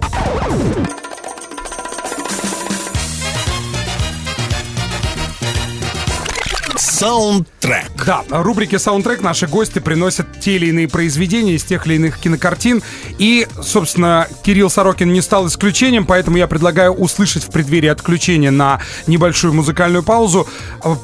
Саундтрек. 6.76 7.92
Да, 8.04 8.24
рубрике 8.30 8.80
«Саундтрек» 8.80 9.22
наши 9.22 9.46
гости 9.46 9.78
приносят 9.78 10.40
те 10.40 10.56
или 10.56 10.68
иные 10.68 10.88
произведения 10.88 11.54
из 11.54 11.64
тех 11.64 11.86
или 11.86 11.96
иных 11.96 12.18
кинокартин. 12.18 12.82
И, 13.20 13.48
собственно, 13.62 14.28
Кирилл 14.44 14.72
Сорокин 14.72 15.14
не 15.14 15.22
стал 15.22 15.46
исключением, 15.46 16.08
поэтому 16.08 16.38
я 16.38 16.48
предлагаю 16.48 16.94
услышать 16.94 17.44
в 17.44 17.52
преддверии 17.52 17.90
отключения 17.90 18.50
на 18.50 18.82
небольшую 19.06 19.54
музыкальную 19.54 20.02
паузу 20.02 20.48
э, 20.84 20.96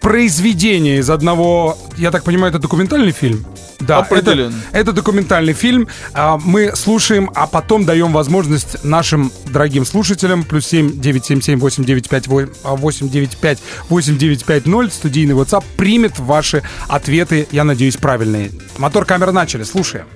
произведение 0.00 0.98
из 0.98 1.10
одного, 1.10 1.78
я 1.96 2.10
так 2.10 2.24
понимаю, 2.24 2.50
это 2.50 2.58
документальный 2.58 3.12
фильм? 3.12 3.46
Да, 3.80 4.00
это, 4.00 4.14
Определенно. 4.14 4.54
это 4.72 4.92
документальный 4.92 5.52
фильм. 5.52 5.88
А, 6.12 6.38
Мы 6.38 6.76
слушаем, 6.76 7.30
а 7.34 7.46
потом 7.46 7.84
даем 7.84 8.12
возможность 8.12 8.84
нашим 8.84 9.32
дорогим 9.50 9.84
слушателям 9.86 10.44
плюс 10.44 10.66
7 10.66 11.00
977 11.00 11.58
895 11.60 12.28
895 12.28 13.58
8950 13.88 14.92
студийный 14.92 15.34
WhatsApp 15.34 15.64
примет 15.76 16.18
ваши 16.18 16.62
ответы, 16.88 17.48
я 17.50 17.64
надеюсь, 17.64 17.96
правильные. 17.96 18.50
Мотор 18.78 19.04
камеры 19.04 19.32
начали, 19.32 19.62
слушаем. 19.64 20.06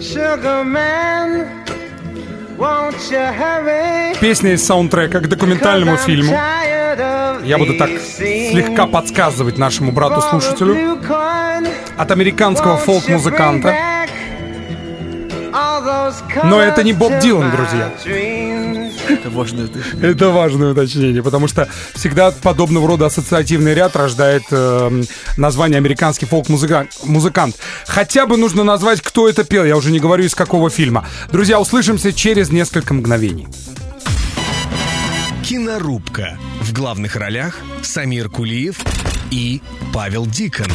Sugar 0.00 0.64
man? 0.64 1.69
Песня 4.20 4.52
из 4.52 4.66
саундтрека 4.66 5.20
к 5.20 5.28
документальному 5.28 5.96
фильму. 5.96 6.32
Я 7.42 7.56
буду 7.56 7.78
так 7.78 7.88
слегка 7.98 8.86
подсказывать 8.86 9.56
нашему 9.56 9.92
брату-слушателю 9.92 10.98
от 11.96 12.10
американского 12.10 12.76
фолк-музыканта. 12.76 13.74
Но 16.44 16.60
это 16.60 16.82
не 16.82 16.92
Боб 16.92 17.18
Дилан, 17.18 17.50
друзья. 17.50 17.90
Это 19.08 19.30
важное 19.30 19.64
уточнение. 19.66 20.10
Это 20.10 20.30
важное 20.30 20.72
уточнение, 20.72 21.22
потому 21.22 21.48
что 21.48 21.68
всегда 21.94 22.30
подобного 22.30 22.86
рода 22.86 23.06
ассоциативный 23.06 23.74
ряд 23.74 23.96
рождает 23.96 24.42
э, 24.50 25.02
название 25.36 25.78
американский 25.78 26.26
фолк-музыкант. 26.26 27.56
Хотя 27.86 28.26
бы 28.26 28.36
нужно 28.36 28.64
назвать, 28.64 29.00
кто 29.00 29.28
это 29.28 29.44
пел, 29.44 29.64
я 29.64 29.76
уже 29.76 29.90
не 29.90 30.00
говорю 30.00 30.24
из 30.24 30.34
какого 30.34 30.70
фильма. 30.70 31.06
Друзья, 31.32 31.60
услышимся 31.60 32.12
через 32.12 32.50
несколько 32.50 32.94
мгновений. 32.94 33.48
Кинорубка. 35.42 36.38
В 36.60 36.72
главных 36.72 37.16
ролях 37.16 37.58
Самир 37.82 38.28
Кулиев 38.28 38.78
и 39.30 39.60
Павел 39.92 40.26
Дикон. 40.26 40.68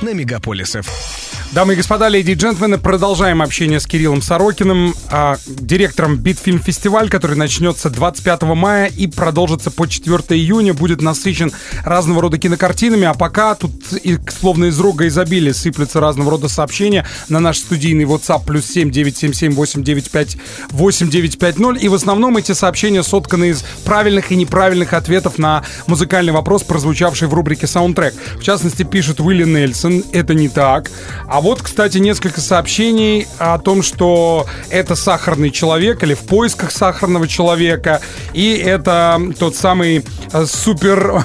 На 0.00 0.12
Мегаполис 0.12 0.72
ФМ. 0.72 1.29
Дамы 1.52 1.72
и 1.72 1.76
господа, 1.76 2.08
леди 2.08 2.30
и 2.30 2.34
джентльмены, 2.34 2.78
продолжаем 2.78 3.42
общение 3.42 3.80
с 3.80 3.86
Кириллом 3.88 4.22
Сорокиным, 4.22 4.94
а, 5.10 5.36
директором 5.48 6.16
Битфильм 6.16 6.60
Фестиваль, 6.60 7.10
который 7.10 7.36
начнется 7.36 7.90
25 7.90 8.54
мая 8.54 8.86
и 8.86 9.08
продолжится 9.08 9.72
по 9.72 9.88
4 9.88 10.38
июня, 10.38 10.74
будет 10.74 11.02
насыщен 11.02 11.50
разного 11.84 12.22
рода 12.22 12.38
кинокартинами, 12.38 13.04
а 13.04 13.14
пока 13.14 13.56
тут 13.56 13.72
и, 14.04 14.16
словно 14.28 14.66
из 14.66 14.78
рога 14.78 15.08
изобилия 15.08 15.52
сыплются 15.52 15.98
разного 15.98 16.30
рода 16.30 16.48
сообщения 16.48 17.04
на 17.28 17.40
наш 17.40 17.58
студийный 17.58 18.04
WhatsApp 18.04 18.44
плюс 18.46 18.66
7 18.66 18.92
977 18.92 19.52
895 19.52 20.36
8950, 20.70 21.82
и 21.82 21.88
в 21.88 21.94
основном 21.94 22.36
эти 22.36 22.52
сообщения 22.52 23.02
сотканы 23.02 23.48
из 23.48 23.64
правильных 23.84 24.30
и 24.30 24.36
неправильных 24.36 24.92
ответов 24.92 25.36
на 25.36 25.64
музыкальный 25.88 26.32
вопрос, 26.32 26.62
прозвучавший 26.62 27.26
в 27.26 27.34
рубрике 27.34 27.66
«Саундтрек». 27.66 28.14
В 28.36 28.42
частности, 28.44 28.84
пишет 28.84 29.18
Уилли 29.18 29.42
Нельсон, 29.42 30.04
это 30.12 30.32
не 30.32 30.48
так. 30.48 30.88
А 31.26 31.39
вот, 31.40 31.62
кстати, 31.62 31.98
несколько 31.98 32.40
сообщений 32.40 33.26
о 33.38 33.58
том, 33.58 33.82
что 33.82 34.46
это 34.70 34.94
сахарный 34.94 35.50
человек 35.50 36.02
или 36.02 36.14
в 36.14 36.20
поисках 36.20 36.70
сахарного 36.70 37.26
человека. 37.26 38.00
И 38.32 38.54
это 38.54 39.20
тот 39.38 39.56
самый 39.56 40.04
э, 40.32 40.46
супер, 40.46 41.24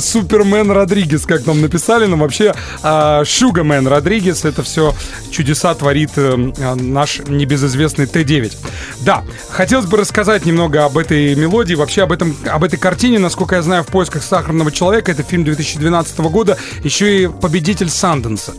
супермен 0.00 0.70
Родригес, 0.70 1.26
как 1.26 1.46
нам 1.46 1.60
написали. 1.60 2.06
Но 2.06 2.16
вообще 2.16 2.54
э, 2.82 3.24
Шугамен 3.24 3.86
Родригес. 3.86 4.44
Это 4.44 4.62
все 4.62 4.94
чудеса 5.30 5.74
творит 5.74 6.10
э, 6.16 6.52
э, 6.56 6.74
наш 6.74 7.20
небезызвестный 7.20 8.06
Т-9. 8.06 8.56
Да, 9.00 9.22
хотелось 9.50 9.86
бы 9.86 9.96
рассказать 9.96 10.46
немного 10.46 10.84
об 10.84 10.98
этой 10.98 11.34
мелодии, 11.34 11.74
вообще 11.74 12.02
об, 12.02 12.12
этом, 12.12 12.36
об 12.46 12.64
этой 12.64 12.78
картине. 12.78 13.18
Насколько 13.18 13.56
я 13.56 13.62
знаю, 13.62 13.82
в 13.82 13.88
поисках 13.88 14.22
сахарного 14.22 14.70
человека. 14.70 15.12
Это 15.12 15.22
фильм 15.22 15.44
2012 15.44 16.18
года. 16.20 16.56
Еще 16.82 17.24
и 17.24 17.26
победитель 17.28 17.90
Санденса. 17.90 18.54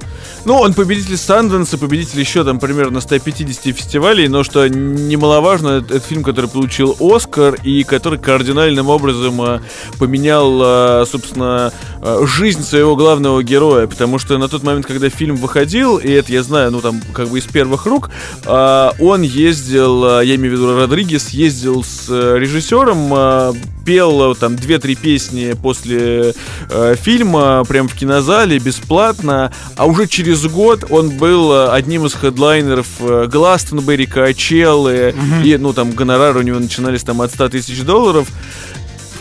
Ну, 0.45 0.55
он 0.55 0.73
победитель 0.73 1.17
Санденса, 1.17 1.77
победитель 1.77 2.19
еще 2.19 2.43
там 2.43 2.59
примерно 2.59 3.01
150 3.01 3.75
фестивалей, 3.75 4.27
но 4.27 4.43
что 4.43 4.67
немаловажно, 4.67 5.69
это, 5.79 5.95
это 5.95 6.05
фильм, 6.05 6.23
который 6.23 6.49
получил 6.49 6.95
Оскар 6.99 7.55
и 7.63 7.83
который 7.83 8.19
кардинальным 8.19 8.89
образом 8.89 9.41
а, 9.41 9.61
поменял, 9.99 10.59
а, 10.61 11.05
собственно, 11.13 11.71
а, 12.01 12.25
жизнь 12.25 12.63
своего 12.63 12.95
главного 12.95 13.43
героя, 13.43 13.85
потому 13.85 14.17
что 14.17 14.37
на 14.39 14.47
тот 14.47 14.63
момент, 14.63 14.87
когда 14.87 15.09
фильм 15.09 15.35
выходил, 15.35 15.97
и 15.97 16.09
это 16.09 16.31
я 16.31 16.41
знаю, 16.41 16.71
ну 16.71 16.81
там 16.81 17.01
как 17.13 17.27
бы 17.27 17.37
из 17.37 17.45
первых 17.45 17.85
рук, 17.85 18.09
а, 18.45 18.93
он 18.99 19.21
ездил, 19.21 20.03
а, 20.05 20.21
я 20.21 20.35
имею 20.35 20.55
в 20.55 20.57
виду 20.57 20.75
Родригес, 20.75 21.29
ездил 21.29 21.83
с 21.83 22.07
э, 22.09 22.37
режиссером, 22.39 23.53
пел 23.85 24.31
э, 24.31 24.35
там 24.35 24.53
2-3 24.55 24.95
песни 24.95 25.55
после 25.61 26.33
э, 26.69 26.95
фильма 26.99 27.63
прям 27.65 27.87
в 27.87 27.93
кинозале 27.93 28.59
бесплатно, 28.59 29.51
а 29.75 29.85
уже 29.85 30.07
через 30.07 30.45
год 30.45 30.85
он 30.89 31.09
был 31.11 31.51
э, 31.53 31.69
одним 31.69 32.05
из 32.05 32.13
хедлайнеров 32.13 32.87
э, 32.99 33.27
Гластонберри, 33.31 34.05
Качеллы, 34.05 35.13
и, 35.43 35.57
ну, 35.57 35.73
там, 35.73 35.91
гонорары 35.91 36.39
у 36.39 36.43
него 36.43 36.59
начинались 36.59 37.03
там 37.03 37.21
от 37.21 37.31
100 37.31 37.49
тысяч 37.49 37.81
долларов. 37.81 38.27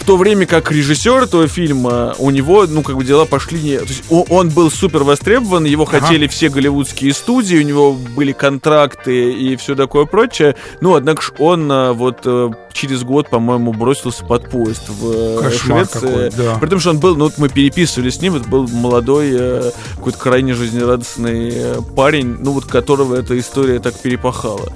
В 0.03 0.05
то 0.05 0.17
время 0.17 0.47
как 0.47 0.73
режиссер 0.73 1.23
этого 1.23 1.47
фильма, 1.47 2.17
у 2.19 2.31
него, 2.31 2.67
ну, 2.67 2.83
как 2.83 2.97
бы 2.97 3.05
дела 3.05 3.25
пошли 3.25 3.63
не... 3.63 3.79
То 3.79 3.85
есть 3.85 4.03
он 4.11 4.49
был 4.49 4.69
супер 4.69 5.05
востребован, 5.05 5.65
его 5.65 5.85
Ага. 5.85 6.01
хотели 6.01 6.27
все 6.27 6.49
голливудские 6.49 7.15
студии, 7.15 7.59
у 7.59 7.63
него 7.63 7.93
были 7.93 8.33
контракты 8.33 9.33
и 9.33 9.55
все 9.55 9.77
такое 9.77 10.07
прочее. 10.07 10.57
Ну, 10.81 10.97
однако 10.97 11.23
ж 11.23 11.33
он 11.39 11.71
а, 11.71 11.93
вот 11.93 12.23
э, 12.25 12.51
через 12.73 13.05
год, 13.05 13.31
по-моему, 13.31 13.73
бросился 13.73 14.25
под 14.25 14.51
поезд 14.51 14.89
в 14.89 15.39
э, 15.39 15.39
Кошмар 15.41 15.87
Швеции. 15.87 16.01
какой, 16.01 16.31
да. 16.31 16.59
При 16.59 16.67
том, 16.67 16.81
что 16.81 16.91
он 16.91 16.99
был, 16.99 17.15
ну, 17.15 17.27
вот 17.27 17.39
мы 17.39 17.49
переписывали 17.49 18.11
с 18.11 18.21
ним, 18.21 18.35
это 18.35 18.49
был 18.49 18.67
молодой, 18.67 19.29
э, 19.31 19.71
какой-то 19.99 20.19
крайне 20.19 20.55
жизнерадостный 20.55 21.51
э, 21.55 21.77
парень, 21.95 22.39
ну, 22.41 22.51
вот 22.51 22.65
которого 22.65 23.15
эта 23.15 23.39
история 23.39 23.79
так 23.79 23.95
перепахала. 23.95 24.73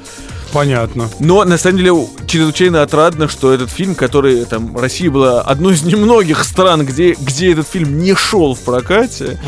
Понятно. 0.53 1.11
Но 1.21 1.45
на 1.45 1.59
самом 1.59 1.79
деле 1.79 1.93
чрезвычайно 2.27 2.83
отрадно, 2.83 3.29
что 3.29 3.53
этот 3.53 3.71
фильм, 3.71 3.95
который 3.95 4.45
там 4.45 4.77
Россия 4.77 5.11
была 5.11 5.41
одной 5.43 5.75
из 5.75 5.83
немногих 5.83 6.45
стран, 6.45 6.85
где, 6.87 7.13
где 7.15 7.53
этот 7.53 7.69
фильм 7.69 7.99
не 7.99 8.15
шел 8.15 8.55
в 8.55 8.61
прокате, 8.61 9.39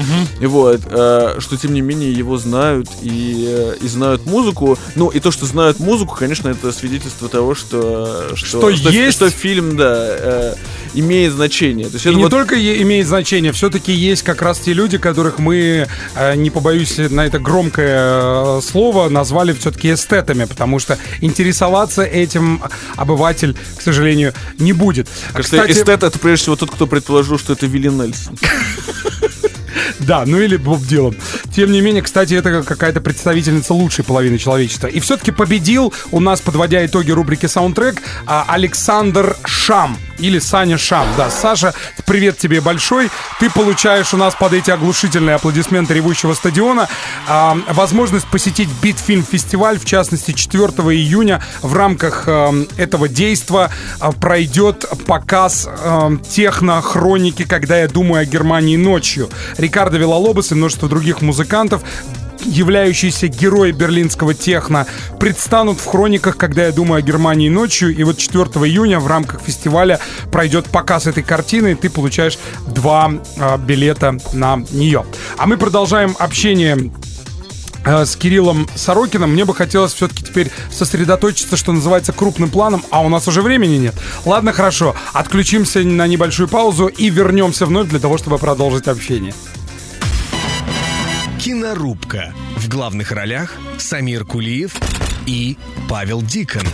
и 0.41 0.47
вот, 0.47 0.81
э, 0.91 1.37
что 1.39 1.57
тем 1.57 1.73
не 1.73 1.81
менее 1.81 2.13
его 2.13 2.37
знают 2.39 2.89
и, 3.03 3.47
э, 3.49 3.75
и 3.81 3.89
знают 3.89 4.27
музыку. 4.27 4.79
Ну 4.97 5.09
и 5.09 5.21
то, 5.21 5.31
что 5.31 5.47
знают 5.47 5.81
музыку, 5.81 6.17
конечно, 6.19 6.49
это 6.49 6.73
свидетельство 6.73 7.29
того, 7.29 7.55
что 7.55 8.29
Что 8.35 8.69
есть. 8.71 9.17
что 9.17 9.31
фильм, 9.31 9.77
да, 9.77 9.95
э, 10.09 10.55
имеет 10.95 11.33
значение. 11.33 11.87
То 11.87 11.95
есть 11.95 12.07
И 12.07 12.11
не 12.15 12.23
вот- 12.23 12.31
только 12.31 12.55
имеет 12.83 13.07
значение, 13.07 13.53
все-таки 13.53 13.93
есть 13.93 14.23
как 14.23 14.43
раз 14.43 14.59
те 14.59 14.73
люди, 14.73 14.99
которых 14.99 15.39
мы, 15.39 15.87
э, 16.17 16.35
не 16.37 16.51
побоюсь 16.51 16.97
на 16.99 17.27
это 17.27 17.39
громкое 17.39 18.59
э, 18.59 18.61
слово, 18.63 19.09
назвали 19.09 19.53
все-таки 19.53 19.93
эстетами, 19.93 20.45
потому 20.45 20.79
что 20.79 20.88
интересоваться 21.21 22.05
этим 22.05 22.63
обыватель, 22.97 23.57
к 23.77 23.83
сожалению, 23.83 24.33
не 24.59 24.73
будет. 24.73 25.09
Кажется, 25.33 25.57
Кстати, 25.57 25.73
эстет 25.73 26.03
это 26.03 26.19
прежде 26.19 26.45
всего 26.45 26.57
тот, 26.57 26.71
кто 26.71 26.87
предположил, 26.87 27.39
что 27.39 27.53
это 27.53 27.67
Вилли 27.67 27.89
Нельсон. 27.89 28.37
Да, 30.01 30.25
ну 30.27 30.41
или 30.41 30.57
Боб 30.57 30.81
Дилан. 30.83 31.17
Тем 31.55 31.73
не 31.73 31.81
менее, 31.81 32.03
кстати, 32.03 32.35
это 32.35 32.63
какая-то 32.63 33.01
представительница 33.01 33.75
лучшей 33.75 34.05
половины 34.05 34.39
человечества. 34.39 34.87
И 34.87 35.01
все-таки 35.01 35.33
победил 35.33 35.93
у 36.13 36.21
нас, 36.21 36.41
подводя 36.41 36.85
итоги 36.85 37.11
рубрики 37.11 37.47
«Саундтрек», 37.47 38.03
а, 38.27 38.45
Александр 38.49 39.37
Шам. 39.45 39.99
Или 40.19 40.39
Саня 40.39 40.79
Шам. 40.79 41.07
Да, 41.17 41.31
Саша, 41.31 41.75
привет 42.07 42.39
тебе 42.39 42.61
большой. 42.61 43.11
Ты 43.41 43.51
получаешь 43.51 44.13
у 44.15 44.17
нас 44.17 44.35
под 44.35 44.53
эти 44.53 44.71
оглушительные 44.71 45.37
аплодисменты 45.37 45.95
ревущего 45.95 46.35
стадиона 46.35 46.89
а, 47.29 47.57
возможность 47.69 48.27
посетить 48.27 48.69
Битфильм-фестиваль, 48.83 49.79
в 49.79 49.85
частности, 49.85 50.33
4 50.33 50.65
июня 50.95 51.43
в 51.63 51.75
рамках 51.75 52.25
а, 52.27 52.53
этого 52.77 53.09
действа 53.09 53.71
а, 54.01 54.13
пройдет 54.13 54.85
показ 55.07 55.69
а, 55.69 56.11
техно-хроники 56.29 57.45
«Когда 57.45 57.79
я 57.79 57.89
думаю 57.89 58.23
о 58.23 58.25
Германии 58.25 58.77
ночью». 58.77 59.31
Рикардо 59.57 59.99
Виллалобос 59.99 60.53
и 60.53 60.55
множество 60.55 60.89
других 60.89 61.23
музыкантов 61.23 61.83
являющиеся 62.45 63.29
герои 63.29 63.73
берлинского 63.73 64.35
техно, 64.35 64.87
предстанут 65.19 65.79
в 65.81 65.87
хрониках, 65.87 66.37
когда 66.37 66.67
я 66.67 66.73
думаю 66.73 66.99
о 66.99 67.03
Германии 67.03 67.49
ночью. 67.49 67.95
И 67.95 68.03
вот 68.03 68.19
4 68.19 68.45
июня 68.67 69.01
в 69.01 69.07
рамках 69.07 69.41
фестиваля 69.43 70.01
пройдет 70.31 70.67
показ 70.67 71.07
этой 71.07 71.23
картины, 71.23 71.73
и 71.73 71.75
ты 71.75 71.91
получаешь 71.91 72.39
два 72.67 73.13
а, 73.39 73.59
билета 73.59 74.19
на 74.33 74.57
нее. 74.71 75.05
А 75.37 75.47
мы 75.47 75.57
продолжаем 75.57 76.15
общение 76.19 76.93
э, 77.85 78.05
с 78.05 78.17
Кириллом 78.17 78.69
Сорокиным. 78.75 79.33
Мне 79.33 79.45
бы 79.45 79.55
хотелось 79.55 79.93
все-таки 79.93 80.25
теперь 80.25 80.51
сосредоточиться, 80.71 81.57
что 81.57 81.73
называется, 81.73 82.13
крупным 82.13 82.51
планом, 82.51 82.85
а 82.91 83.03
у 83.03 83.09
нас 83.09 83.29
уже 83.29 83.43
времени 83.43 83.77
нет. 83.77 83.95
Ладно, 84.25 84.53
хорошо, 84.53 84.95
отключимся 85.13 85.81
на 85.81 86.07
небольшую 86.07 86.49
паузу 86.49 86.87
и 86.87 87.11
вернемся 87.11 87.67
вновь 87.67 87.89
для 87.89 87.99
того, 87.99 88.19
чтобы 88.19 88.39
продолжить 88.39 88.89
общение. 88.89 89.35
Кинорубка. 91.39 92.35
В 92.57 92.69
главных 92.69 93.13
ролях 93.13 93.55
Самир 93.79 94.25
Кулиев 94.25 94.75
и 95.25 95.57
Павел 95.89 96.21
Дикон. 96.21 96.65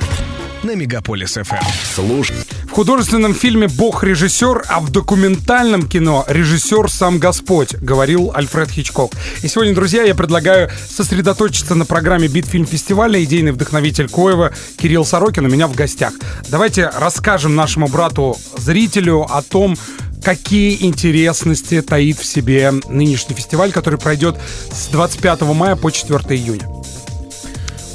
На 0.62 0.74
Мегаполис 0.74 1.34
ФМ. 1.34 1.56
Слушай. 1.94 2.36
В 2.64 2.70
художественном 2.70 3.34
фильме 3.34 3.68
«Бог 3.68 4.02
режиссер», 4.02 4.64
а 4.66 4.80
в 4.80 4.90
документальном 4.90 5.86
кино 5.86 6.24
«Режиссер 6.26 6.90
сам 6.90 7.18
Господь», 7.18 7.74
говорил 7.74 8.32
Альфред 8.34 8.70
Хичкок. 8.70 9.12
И 9.42 9.48
сегодня, 9.48 9.74
друзья, 9.74 10.02
я 10.02 10.14
предлагаю 10.14 10.70
сосредоточиться 10.88 11.74
на 11.74 11.84
программе 11.84 12.26
«Битфильм 12.26 12.64
фестиваля». 12.66 13.22
Идейный 13.22 13.52
вдохновитель 13.52 14.08
Коева 14.08 14.52
Кирилл 14.78 15.04
Сорокин 15.04 15.44
у 15.44 15.48
меня 15.50 15.68
в 15.68 15.74
гостях. 15.74 16.14
Давайте 16.48 16.88
расскажем 16.88 17.54
нашему 17.54 17.86
брату-зрителю 17.88 19.26
о 19.28 19.42
том, 19.42 19.76
какие 20.24 20.84
интересности 20.84 21.82
таит 21.82 22.18
в 22.18 22.24
себе 22.24 22.72
нынешний 22.88 23.36
фестиваль, 23.36 23.72
который 23.72 23.98
пройдет 23.98 24.36
с 24.72 24.86
25 24.86 25.42
мая 25.42 25.76
по 25.76 25.92
4 25.92 26.18
июня. 26.30 26.83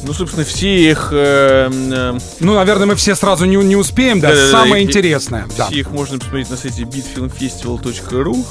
Ну, 0.04 0.14
собственно, 0.14 0.46
все 0.46 0.90
их... 0.92 1.10
э, 1.12 1.70
э, 1.72 2.18
Ну, 2.40 2.54
наверное, 2.56 2.86
мы 2.88 2.96
все 2.96 3.16
сразу 3.16 3.46
не, 3.46 3.56
не 3.58 3.76
успеем, 3.76 4.20
да, 4.20 4.30
Да-да-да, 4.30 4.52
самое 4.52 4.84
и- 4.84 4.88
интересное. 4.88 5.46
Да. 5.58 5.68
Все 5.68 5.80
их 5.82 5.92
можно 5.92 6.18
посмотреть 6.20 6.50
на 6.50 6.58
сайте 6.58 6.84
bitfilmfestival.ru, 6.84 8.46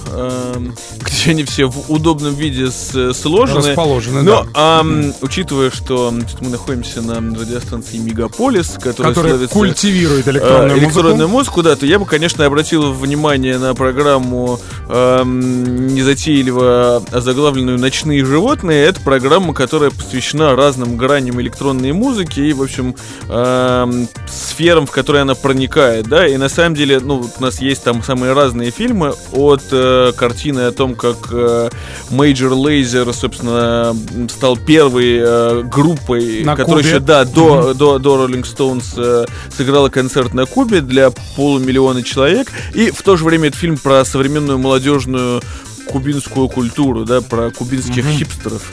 эм, 0.54 0.74
где 1.00 1.30
они 1.30 1.44
все 1.44 1.66
в 1.66 1.90
удобном 1.90 2.34
виде 2.34 2.70
с- 2.70 3.12
сложены. 3.14 3.68
Расположены, 3.70 4.22
Но, 4.22 4.44
да. 4.44 4.48
ам, 4.80 5.12
учитывая, 5.20 5.70
что 5.70 6.12
мы 6.40 6.48
находимся 6.50 7.02
на 7.02 7.14
радиостанции 7.16 7.98
Мегаполис, 7.98 8.76
которая 8.80 9.14
Который 9.14 9.30
славится, 9.32 9.54
культивирует 9.54 10.26
э, 10.28 10.30
электронную, 10.32 10.78
электронную 10.78 11.28
музыку. 11.28 11.38
музыку, 11.38 11.62
да, 11.62 11.76
то 11.76 11.86
я 11.86 11.98
бы, 11.98 12.04
конечно, 12.06 12.44
обратил 12.44 12.92
внимание 12.92 13.58
на 13.58 13.74
программу 13.74 14.60
эм, 14.88 15.86
незатейливо 15.94 17.02
озаглавленную 17.10 17.78
«Ночные 17.78 18.24
животные». 18.24 18.84
Это 18.84 19.00
программа, 19.00 19.54
которая 19.54 19.90
посвящена 19.90 20.54
разным 20.56 20.96
граням 20.96 21.37
электронной 21.40 21.92
музыки 21.92 22.40
и, 22.40 22.52
в 22.52 22.62
общем, 22.62 22.94
эм, 23.28 24.08
сферам, 24.28 24.86
в 24.86 24.90
которые 24.90 25.22
она 25.22 25.34
проникает, 25.34 26.08
да, 26.08 26.26
и 26.26 26.36
на 26.36 26.48
самом 26.48 26.74
деле, 26.74 27.00
ну, 27.00 27.18
вот 27.18 27.32
у 27.38 27.42
нас 27.42 27.60
есть 27.60 27.84
там 27.84 28.02
самые 28.02 28.32
разные 28.32 28.70
фильмы 28.70 29.14
от 29.32 29.62
э, 29.72 30.12
картины 30.16 30.60
о 30.60 30.72
том, 30.72 30.94
как 30.94 31.16
э, 31.30 31.70
Major 32.10 32.50
Lazer, 32.50 33.12
собственно, 33.12 33.96
стал 34.28 34.56
первой 34.56 35.18
э, 35.20 35.62
группой, 35.62 36.44
На 36.44 36.56
которая 36.56 36.82
Кубе. 36.82 36.88
еще, 36.88 37.00
да, 37.00 37.24
до, 37.24 37.74
до, 37.74 37.98
до 37.98 38.26
Rolling 38.26 38.44
Stones 38.44 38.84
э, 38.96 39.26
сыграла 39.56 39.88
концерт 39.88 40.34
на 40.34 40.46
Кубе 40.46 40.80
для 40.80 41.10
полумиллиона 41.36 42.02
человек, 42.02 42.52
и 42.74 42.90
в 42.90 43.02
то 43.02 43.16
же 43.16 43.24
время 43.24 43.48
это 43.48 43.56
фильм 43.56 43.76
про 43.76 44.04
современную 44.04 44.58
молодежную 44.58 45.42
кубинскую 45.90 46.48
культуру, 46.48 47.04
да, 47.04 47.20
про 47.20 47.50
кубинских 47.50 48.04
хипстеров. 48.04 48.70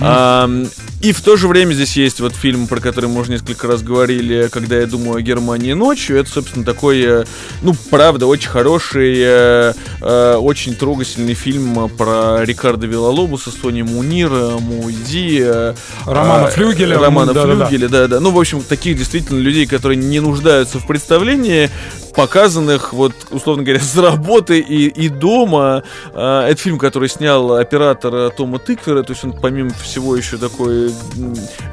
Ам, 0.00 0.66
и 1.00 1.12
в 1.12 1.20
то 1.20 1.36
же 1.36 1.48
время 1.48 1.72
здесь 1.74 1.96
есть 1.96 2.20
вот 2.20 2.34
фильм, 2.34 2.68
про 2.68 2.80
который 2.80 3.10
мы 3.10 3.20
уже 3.20 3.32
несколько 3.32 3.66
раз 3.66 3.82
говорили, 3.82 4.48
когда 4.50 4.78
я 4.78 4.86
думаю 4.86 5.16
о 5.16 5.20
Германии 5.20 5.72
ночью. 5.72 6.18
Это, 6.18 6.30
собственно, 6.30 6.64
такой, 6.64 7.00
э, 7.00 7.24
ну, 7.62 7.74
правда, 7.90 8.26
очень 8.26 8.48
хороший, 8.48 9.16
э, 9.18 9.72
э, 10.00 10.34
очень 10.36 10.76
трогательный 10.76 11.34
фильм 11.34 11.88
про 11.98 12.44
Рикардо 12.44 12.86
Виллалобуса, 12.86 13.50
Сони 13.50 13.82
Мунира, 13.82 14.58
Муйди, 14.58 15.40
э, 15.42 15.74
Романа 16.06 16.46
а, 16.46 16.50
Флюгеля, 16.50 16.98
Романа 16.98 17.32
да-да-да. 17.32 17.66
Флюгеля, 17.66 17.88
да, 17.88 18.06
да. 18.06 18.20
Ну, 18.20 18.30
в 18.30 18.38
общем, 18.38 18.62
таких 18.62 18.96
действительно 18.96 19.38
людей, 19.38 19.66
которые 19.66 19.96
не 19.96 20.20
нуждаются 20.20 20.78
в 20.78 20.86
представлении, 20.86 21.68
показанных, 22.14 22.92
вот, 22.92 23.12
условно 23.30 23.62
говоря, 23.62 23.80
с 23.82 23.96
работы 23.96 24.60
и, 24.60 24.86
и 24.86 25.08
дома. 25.08 25.82
А, 26.14 26.48
Это 26.52 26.60
фильм, 26.60 26.78
который 26.78 27.08
снял 27.08 27.54
оператор 27.54 28.14
э, 28.14 28.30
Тома 28.36 28.58
Тыквера, 28.58 29.02
то 29.02 29.14
есть 29.14 29.24
он, 29.24 29.32
помимо 29.32 29.70
всего, 29.70 30.14
еще 30.14 30.36
такой 30.36 30.92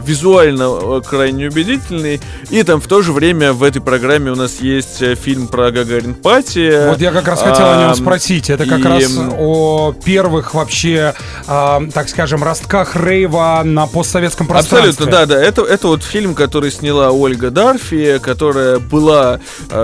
визуально 0.06 0.70
э, 0.72 1.02
крайне 1.06 1.50
убедительный. 1.50 2.22
И 2.50 2.63
там 2.63 2.80
в 2.80 2.88
то 2.88 3.02
же 3.02 3.12
время 3.12 3.52
в 3.52 3.62
этой 3.63 3.82
программе 3.82 4.32
у 4.32 4.36
нас 4.36 4.62
есть 4.62 5.02
э, 5.02 5.15
фильм 5.15 5.50
про 5.50 5.72
Гагарин 5.72 6.13
Пати. 6.13 6.88
Вот 6.88 7.02
я 7.02 7.12
как 7.12 7.28
раз 7.28 7.42
хотел 7.42 7.65
о 7.65 7.88
нем 7.88 7.94
спросить. 7.94 8.50
Это 8.50 8.65
как 8.65 8.80
и, 8.80 8.84
раз 8.84 9.18
о 9.38 9.92
первых 9.92 10.54
вообще, 10.54 11.13
а, 11.46 11.82
так 11.94 12.08
скажем, 12.08 12.42
ростках 12.42 12.96
рейва 12.96 13.62
на 13.65 13.86
постсоветском 13.86 14.48
пространстве. 14.48 14.92
Абсолютно, 14.92 15.12
да, 15.12 15.26
да. 15.26 15.44
Это, 15.44 15.63
это 15.63 15.88
вот 15.88 16.04
фильм, 16.04 16.36
который 16.36 16.72
сняла 16.72 17.12
Ольга 17.12 17.52
Дарфи, 17.52 18.18
которая 18.20 18.80
была, 18.80 19.42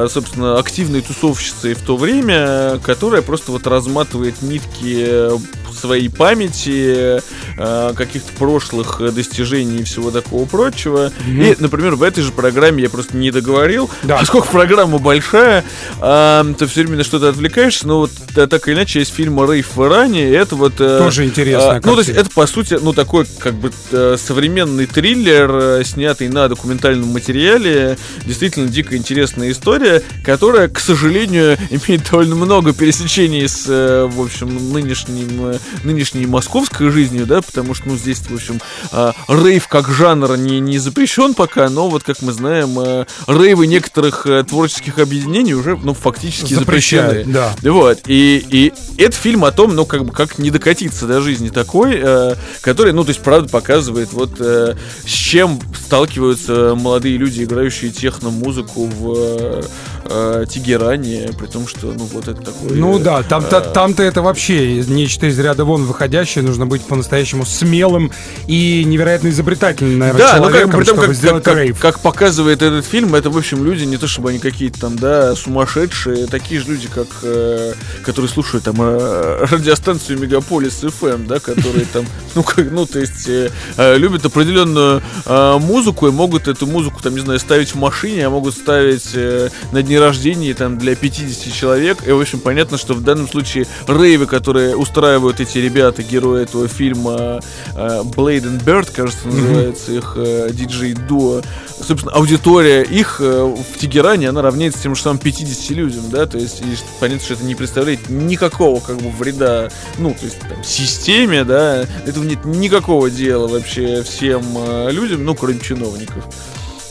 собственно, 0.07 0.57
активной 0.57 1.01
тусовщицей 1.01 1.73
в 1.73 1.81
то 1.81 1.97
время, 1.97 2.79
которая 2.81 3.21
просто 3.21 3.51
вот 3.51 3.67
разматывает 3.67 4.41
нитки 4.41 4.84
э, 4.93 5.37
своей 5.75 6.09
памяти, 6.09 7.19
э, 7.57 7.93
каких-то 7.95 8.31
прошлых 8.37 9.01
э, 9.01 9.11
достижений 9.11 9.79
и 9.79 9.83
всего 9.83 10.11
такого 10.11 10.45
прочего. 10.45 11.11
И, 11.27 11.55
например, 11.59 11.95
в 11.95 12.03
этой 12.03 12.23
же 12.23 12.31
программе 12.31 12.83
я 12.83 12.89
просто 12.89 13.17
не 13.17 13.31
договорил, 13.31 13.89
Да. 14.03 14.17
поскольку 14.19 14.47
программа 14.49 14.97
большая, 14.99 15.63
э, 16.01 16.53
ты 16.57 16.65
все 16.67 16.81
время 16.83 16.97
на 16.97 17.03
что-то 17.03 17.29
отвлекаешься, 17.29 17.87
но 17.87 17.99
вот 17.99 18.11
э, 18.35 18.47
так 18.47 18.67
или 18.67 18.75
иначе 18.75 18.99
есть 18.99 19.13
фильм 19.13 19.39
«Рейв 19.49 19.75
в 19.75 19.83
Иране», 19.85 20.29
и 20.29 20.31
это 20.31 20.55
вот... 20.55 20.73
э, 20.79 20.99
Тоже 20.99 21.25
интересная 21.25 21.77
э, 21.79 21.81
Ну, 21.83 21.93
то 21.93 21.99
есть 21.99 22.09
это, 22.11 22.29
по 22.29 22.45
сути, 22.47 22.77
ну, 22.81 22.93
такой, 22.93 23.25
как 23.39 23.53
бы, 23.55 23.71
э, 23.91 24.17
современный 24.23 24.85
триллер, 24.85 25.49
э, 25.51 25.83
снятый 25.83 26.27
на 26.29 26.47
документальном 26.47 27.09
материале. 27.09 27.97
Действительно 28.25 28.67
дико 28.67 28.95
интересная 28.97 29.51
история, 29.51 30.01
которая, 30.23 30.67
к 30.67 30.79
сожалению, 30.79 31.57
имеет 31.69 32.09
довольно 32.09 32.35
много 32.35 32.73
пересечений 32.73 33.47
с, 33.47 33.65
в 33.67 34.21
общем, 34.21 34.73
нынешним, 34.73 35.55
нынешней 35.83 36.25
московской 36.25 36.89
жизнью, 36.89 37.25
да, 37.25 37.41
потому 37.41 37.73
что, 37.73 37.89
ну, 37.89 37.97
здесь, 37.97 38.19
в 38.19 38.33
общем, 38.33 38.59
э, 38.91 39.11
рейв 39.27 39.67
как 39.67 39.89
жанр 39.89 40.37
не, 40.37 40.59
не 40.59 40.77
запрещен 40.77 41.33
пока, 41.33 41.69
но 41.69 41.89
вот, 41.89 42.03
как 42.03 42.21
мы 42.21 42.31
знаем, 42.31 42.79
э, 42.79 43.05
рейвы 43.27 43.67
некоторых 43.67 44.25
э, 44.25 44.43
творческих 44.43 44.99
объединений 44.99 45.53
уже, 45.53 45.77
ну, 45.77 45.93
фактически 45.93 46.53
запрещены. 46.53 47.23
да. 47.61 47.71
Вот, 47.71 47.99
и, 48.07 48.45
и 48.49 48.73
это 48.97 49.15
фильм 49.15 49.45
о 49.45 49.51
том, 49.51 49.75
ну, 49.75 49.85
как 49.85 50.05
бы, 50.05 50.11
как 50.11 50.37
не 50.39 50.51
докатиться 50.51 51.07
до 51.07 51.21
жизни 51.21 51.49
такой, 51.49 51.99
э, 52.01 52.35
который, 52.61 52.93
ну, 52.93 53.03
то 53.03 53.09
есть, 53.09 53.21
правда, 53.21 53.49
показывает, 53.49 54.13
вот, 54.13 54.35
э, 54.39 54.75
с 55.05 55.11
чем 55.11 55.59
сталкиваются 55.85 56.75
молодые 56.75 57.17
люди, 57.17 57.43
играющие 57.43 57.91
техно-музыку 57.91 58.85
в 58.85 59.63
э, 60.05 60.43
э, 60.43 60.45
Тегеране, 60.49 61.29
при 61.37 61.47
том, 61.47 61.67
что, 61.67 61.87
ну, 61.87 62.05
вот 62.05 62.27
это 62.27 62.41
такой... 62.41 62.71
Ну 62.77 62.99
э, 62.99 63.03
да, 63.03 63.23
там, 63.23 63.43
та- 63.43 63.61
там-то 63.61 64.03
это 64.03 64.21
вообще 64.21 64.77
нечто 64.83 65.27
из 65.27 65.37
ряда 65.39 65.65
вон 65.65 65.85
выходящее. 65.85 66.43
Нужно 66.43 66.65
быть 66.65 66.81
по-настоящему 66.83 67.45
смелым 67.45 68.11
и 68.47 68.83
невероятно 68.85 69.29
изобретательным, 69.29 69.99
наверное, 69.99 70.19
Да, 70.19 70.37
ну 70.37 70.43
как, 70.43 70.51
человеком, 70.51 70.79
при 70.79 70.85
том, 70.85 70.95
чтобы 70.95 71.07
как, 71.07 71.15
сделать 71.15 71.43
как, 71.43 71.53
как- 71.53 71.63
рейв. 71.63 71.79
как 71.79 71.99
показывает 71.99 72.61
этот 72.61 72.85
фильм, 72.85 73.15
это, 73.15 73.29
в 73.29 73.37
общем, 73.37 73.63
люди, 73.65 73.83
не 73.83 73.97
то 73.97 74.07
чтобы 74.07 74.29
они 74.29 74.39
какие-то 74.39 74.79
там, 74.79 74.95
да, 74.97 75.35
сумасшедшие, 75.35 76.27
такие 76.27 76.61
же 76.61 76.67
люди, 76.69 76.87
как, 76.93 77.07
э, 77.23 77.73
которые 78.03 78.29
слушают 78.29 78.63
там 78.65 78.75
э, 78.79 79.45
радиостанцию 79.51 80.19
Мегаполис 80.19 80.83
FM, 80.83 81.27
да, 81.27 81.39
которые 81.39 81.85
там, 81.91 82.05
ну, 82.35 82.43
как, 82.43 82.69
ну, 82.71 82.85
то 82.85 82.99
есть, 82.99 83.27
э, 83.27 83.49
э, 83.77 83.97
любят 83.97 84.25
определенную 84.25 85.01
э, 85.25 85.57
музыку 85.59 86.07
и 86.07 86.11
могут 86.11 86.47
эту 86.47 86.67
музыку, 86.67 87.01
там, 87.01 87.13
не 87.15 87.21
знаю, 87.21 87.39
ставить 87.39 87.69
в 87.73 87.75
машине, 87.75 88.27
а 88.27 88.29
могут 88.29 88.53
ставить 88.55 89.09
э, 89.13 89.49
на 89.71 89.81
дне 89.81 89.94
рождения, 89.99 90.53
там, 90.53 90.77
для 90.77 90.95
50 90.95 91.53
человек. 91.53 92.07
И, 92.07 92.11
в 92.11 92.19
общем, 92.19 92.39
понятно, 92.39 92.77
что 92.77 92.93
в 92.93 93.03
данном 93.03 93.27
случае 93.27 93.67
рейвы, 93.87 94.25
которые 94.25 94.75
устраивают 94.75 95.39
эти 95.39 95.57
ребята, 95.57 96.03
герои 96.03 96.43
этого 96.43 96.67
фильма 96.67 97.41
э, 97.75 98.01
Blade 98.03 98.43
and 98.43 98.63
Bird, 98.63 98.91
кажется, 98.93 99.27
называется 99.27 99.91
их 99.91 100.13
э, 100.15 100.49
диджей-дуо, 100.51 101.41
собственно, 101.81 102.13
аудитория 102.13 102.83
их 102.83 103.17
э, 103.19 103.43
в 103.43 103.77
Тегеране, 103.77 104.29
она 104.29 104.41
равняется 104.41 104.81
тем 104.81 104.95
же 104.95 105.01
самым 105.01 105.19
50 105.19 105.69
людям, 105.71 106.03
да, 106.09 106.25
то 106.25 106.37
есть, 106.37 106.61
и 106.61 106.77
понятно, 106.99 107.23
что 107.23 107.33
это 107.35 107.43
не 107.43 107.55
представляет 107.55 108.09
никакого, 108.09 108.79
как 108.79 108.97
бы, 108.97 109.09
вреда, 109.09 109.69
ну, 109.97 110.13
то 110.13 110.25
есть, 110.25 110.39
там, 110.39 110.63
системе, 110.63 111.43
да, 111.43 111.85
этого 112.05 112.23
нет 112.23 112.45
никакого 112.45 113.09
дела 113.09 113.47
вообще 113.47 114.03
всем 114.03 114.43
людям, 114.89 115.25
ну, 115.25 115.35
кроме 115.35 115.59
чиновников. 115.59 116.25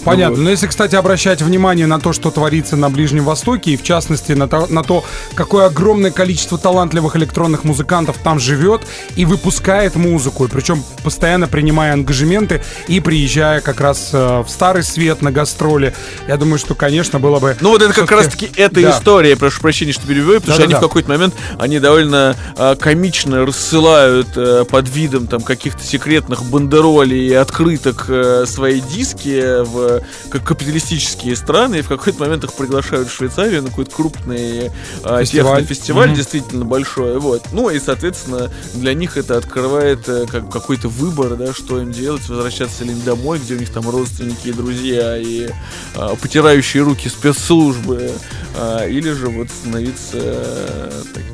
Понятно. 0.05 0.37
Ну, 0.39 0.45
Но 0.45 0.51
если, 0.51 0.67
кстати, 0.67 0.95
обращать 0.95 1.43
внимание 1.43 1.87
на 1.87 1.99
то, 2.01 2.13
что 2.13 2.31
творится 2.31 2.77
на 2.77 2.91
Ближнем 2.91 3.25
Востоке, 3.25 3.73
и 3.73 3.77
в 3.77 3.83
частности 3.83 4.33
на 4.33 4.49
то, 4.49 4.67
на 4.69 4.83
то, 4.83 5.05
какое 5.35 5.67
огромное 5.67 6.11
количество 6.11 6.59
талантливых 6.59 7.17
электронных 7.17 7.65
музыкантов 7.65 8.17
там 8.23 8.39
живет 8.39 8.83
и 9.17 9.25
выпускает 9.25 9.97
музыку, 9.97 10.45
и 10.45 10.49
причем 10.49 10.83
постоянно 11.03 11.49
принимая 11.49 11.93
ангажементы 11.95 12.63
и 12.89 13.01
приезжая 13.01 13.61
как 13.61 13.81
раз 13.81 14.11
э, 14.13 14.43
в 14.47 14.49
Старый 14.49 14.83
Свет 14.83 15.23
на 15.23 15.33
гастроли, 15.33 15.95
я 16.29 16.37
думаю, 16.37 16.59
что, 16.59 16.75
конечно, 16.75 17.19
было 17.19 17.39
бы... 17.41 17.57
Ну 17.61 17.71
вот 17.71 17.83
это 17.83 17.93
как 17.95 18.11
раз-таки 18.11 18.51
эта 18.57 18.81
Да. 18.81 18.91
история, 18.91 19.37
прошу 19.37 19.61
прощения, 19.61 19.93
что 19.93 20.07
перебиваю, 20.07 20.41
потому 20.41 20.55
что 20.55 20.65
они 20.65 20.73
Да-да-да. 20.73 20.87
в 20.87 20.89
какой-то 20.89 21.09
момент, 21.09 21.35
они 21.59 21.79
довольно 21.79 22.37
а, 22.57 22.77
комично 22.77 23.47
рассылают 23.47 24.29
э, 24.37 24.65
под 24.69 24.89
видом 24.89 25.27
там 25.27 25.41
каких-то 25.41 25.83
секретных 25.85 26.45
бандеролей 26.45 27.29
и 27.29 27.33
открыток 27.33 28.07
э, 28.09 28.45
свои 28.47 28.81
диски 28.81 29.63
в 29.65 29.94
как 30.31 30.45
капиталистические 30.45 31.37
страны, 31.37 31.77
и 31.77 31.83
в 31.83 31.89
какой-то 31.89 32.21
момент 32.21 32.45
их 32.45 32.53
приглашают 32.55 33.09
в 33.09 33.13
Швейцарию 33.13 33.63
на 33.63 33.69
какой-то 33.71 33.91
крупный 33.91 34.71
а, 35.03 35.21
Фестиваль. 35.21 35.61
технофестиваль, 35.63 36.09
Мгм. 36.09 36.17
действительно 36.17 36.65
большой, 36.65 37.19
вот. 37.19 37.43
Ну 37.53 37.71
и, 37.71 37.79
соответственно, 37.81 38.51
для 38.75 38.95
них 38.95 39.17
это 39.17 39.37
открывает 39.37 40.09
э, 40.09 40.27
как 40.31 40.51
какой-то 40.51 40.89
выбор, 40.89 41.37
да, 41.37 41.53
что 41.53 41.81
им 41.81 41.93
делать, 41.93 42.29
возвращаться 42.29 42.85
ли 42.85 42.93
им 42.93 43.03
домой, 43.03 43.39
где 43.39 43.55
у 43.55 43.59
них 43.59 43.71
там 43.71 43.89
родственники 43.89 44.49
и 44.49 44.53
друзья, 44.53 45.17
и 45.17 45.49
а, 45.95 46.15
потирающие 46.17 46.83
руки 46.83 47.09
спецслужбы, 47.09 48.13
а, 48.57 48.87
или 48.87 49.11
же 49.13 49.29
вот 49.29 49.49
становиться 49.51 50.17
э, 50.17 50.91
так, 51.13 51.23
как 51.23 51.34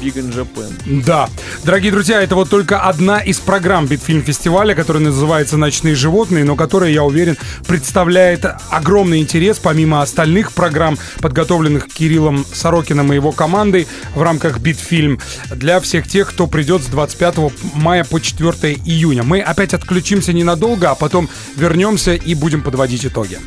big 0.00 0.14
in 0.14 0.32
Japan. 0.32 1.02
Да. 1.04 1.28
Дорогие 1.64 1.92
друзья, 1.92 2.22
это 2.22 2.34
вот 2.34 2.48
только 2.48 2.80
одна 2.80 3.20
из 3.20 3.38
программ 3.38 3.86
Битфильм 3.86 4.22
фестиваля, 4.22 4.74
которая 4.74 5.02
называется 5.02 5.56
«Ночные 5.56 5.94
животные», 5.94 6.44
но 6.44 6.56
которая, 6.56 6.90
я 6.90 7.04
уверен, 7.04 7.36
представляет 7.66 8.44
огромный 8.70 9.20
интерес, 9.20 9.58
помимо 9.58 10.02
остальных 10.02 10.52
программ, 10.52 10.98
подготовленных 11.20 11.88
Кириллом 11.88 12.44
Сорокиным 12.52 13.12
и 13.12 13.16
его 13.16 13.32
командой 13.32 13.86
в 14.14 14.22
рамках 14.22 14.58
Битфильм, 14.58 15.20
для 15.50 15.80
всех 15.80 16.08
тех, 16.08 16.30
кто 16.30 16.46
придет 16.46 16.82
с 16.82 16.86
25 16.86 17.36
мая 17.74 18.04
по 18.04 18.20
4 18.20 18.74
июня. 18.84 19.22
Мы 19.22 19.40
опять 19.40 19.74
отключимся 19.74 20.32
ненадолго, 20.32 20.90
а 20.90 20.94
потом 20.94 21.28
вернемся 21.56 22.14
и 22.14 22.34
будем 22.34 22.62
подводить 22.62 23.04
итоги. 23.04 23.38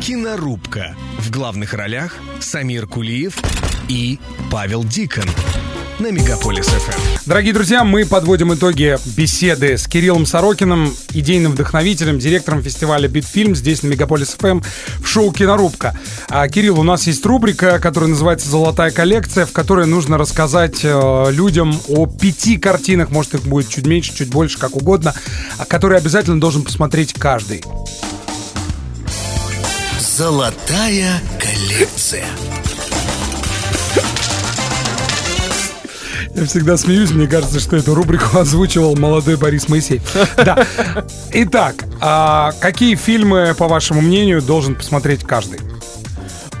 Кинорубка. 0.00 0.94
В 1.18 1.30
главных 1.30 1.74
ролях 1.74 2.14
Самир 2.38 2.86
Кулиев 2.86 3.36
и 3.88 4.18
Павел 4.50 4.84
Дикон. 4.84 5.24
На 5.98 6.10
Мегаполис 6.10 6.66
ФМ. 6.66 7.00
Дорогие 7.24 7.54
друзья, 7.54 7.82
мы 7.82 8.04
подводим 8.04 8.52
итоги 8.52 8.98
беседы 9.16 9.78
с 9.78 9.86
Кириллом 9.86 10.26
Сорокиным, 10.26 10.94
идейным 11.14 11.52
вдохновителем, 11.52 12.18
директором 12.18 12.62
фестиваля 12.62 13.08
«Beat 13.08 13.32
Film» 13.32 13.56
здесь 13.56 13.82
на 13.82 13.88
Мегаполис 13.88 14.36
ФМ 14.38 14.60
в 14.98 15.06
шоу 15.06 15.32
«Кинорубка». 15.32 15.98
А, 16.28 16.46
Кирилл, 16.48 16.80
у 16.80 16.82
нас 16.82 17.06
есть 17.06 17.24
рубрика, 17.24 17.78
которая 17.78 18.10
называется 18.10 18.50
«Золотая 18.50 18.90
коллекция», 18.90 19.46
в 19.46 19.52
которой 19.52 19.86
нужно 19.86 20.18
рассказать 20.18 20.80
э, 20.82 21.30
людям 21.30 21.80
о 21.88 22.06
пяти 22.06 22.58
картинах, 22.58 23.10
может 23.10 23.34
их 23.34 23.44
будет 23.44 23.70
чуть 23.70 23.86
меньше, 23.86 24.14
чуть 24.14 24.28
больше, 24.28 24.58
как 24.58 24.76
угодно, 24.76 25.14
а, 25.56 25.64
которые 25.64 25.98
обязательно 25.98 26.38
должен 26.38 26.62
посмотреть 26.62 27.14
каждый. 27.14 27.64
Золотая 29.98 31.22
коллекция. 31.40 32.26
Я 36.36 36.44
всегда 36.44 36.76
смеюсь, 36.76 37.12
мне 37.12 37.26
кажется, 37.26 37.58
что 37.60 37.76
эту 37.76 37.94
рубрику 37.94 38.38
озвучивал 38.38 38.94
молодой 38.94 39.36
Борис 39.36 39.70
Моисей. 39.70 40.02
Да. 40.36 40.66
Итак, 41.32 41.76
а 41.98 42.52
какие 42.60 42.94
фильмы, 42.94 43.54
по 43.56 43.68
вашему 43.68 44.02
мнению, 44.02 44.42
должен 44.42 44.74
посмотреть 44.74 45.24
каждый? 45.24 45.60